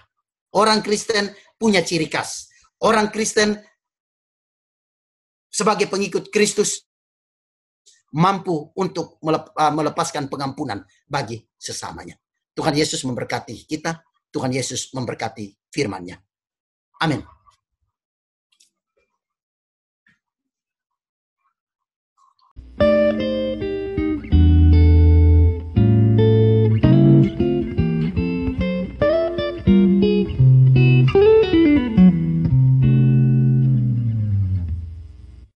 Orang 0.53 0.83
Kristen 0.85 1.33
punya 1.57 1.81
ciri 1.81 2.11
khas. 2.11 2.52
Orang 2.83 3.09
Kristen 3.15 3.55
sebagai 5.47 5.87
pengikut 5.87 6.27
Kristus 6.27 6.83
mampu 8.13 8.69
untuk 8.77 9.17
uh, 9.23 9.73
melepaskan 9.73 10.29
pengampunan 10.29 10.83
bagi 11.07 11.41
sesamanya. 11.57 12.19
Tuhan 12.53 12.77
Yesus 12.77 13.01
memberkati 13.07 13.65
kita. 13.65 14.03
Tuhan 14.33 14.49
Yesus 14.49 14.89
memberkati 14.97 15.69
firman-Nya. 15.69 16.17
Amin. 17.05 17.21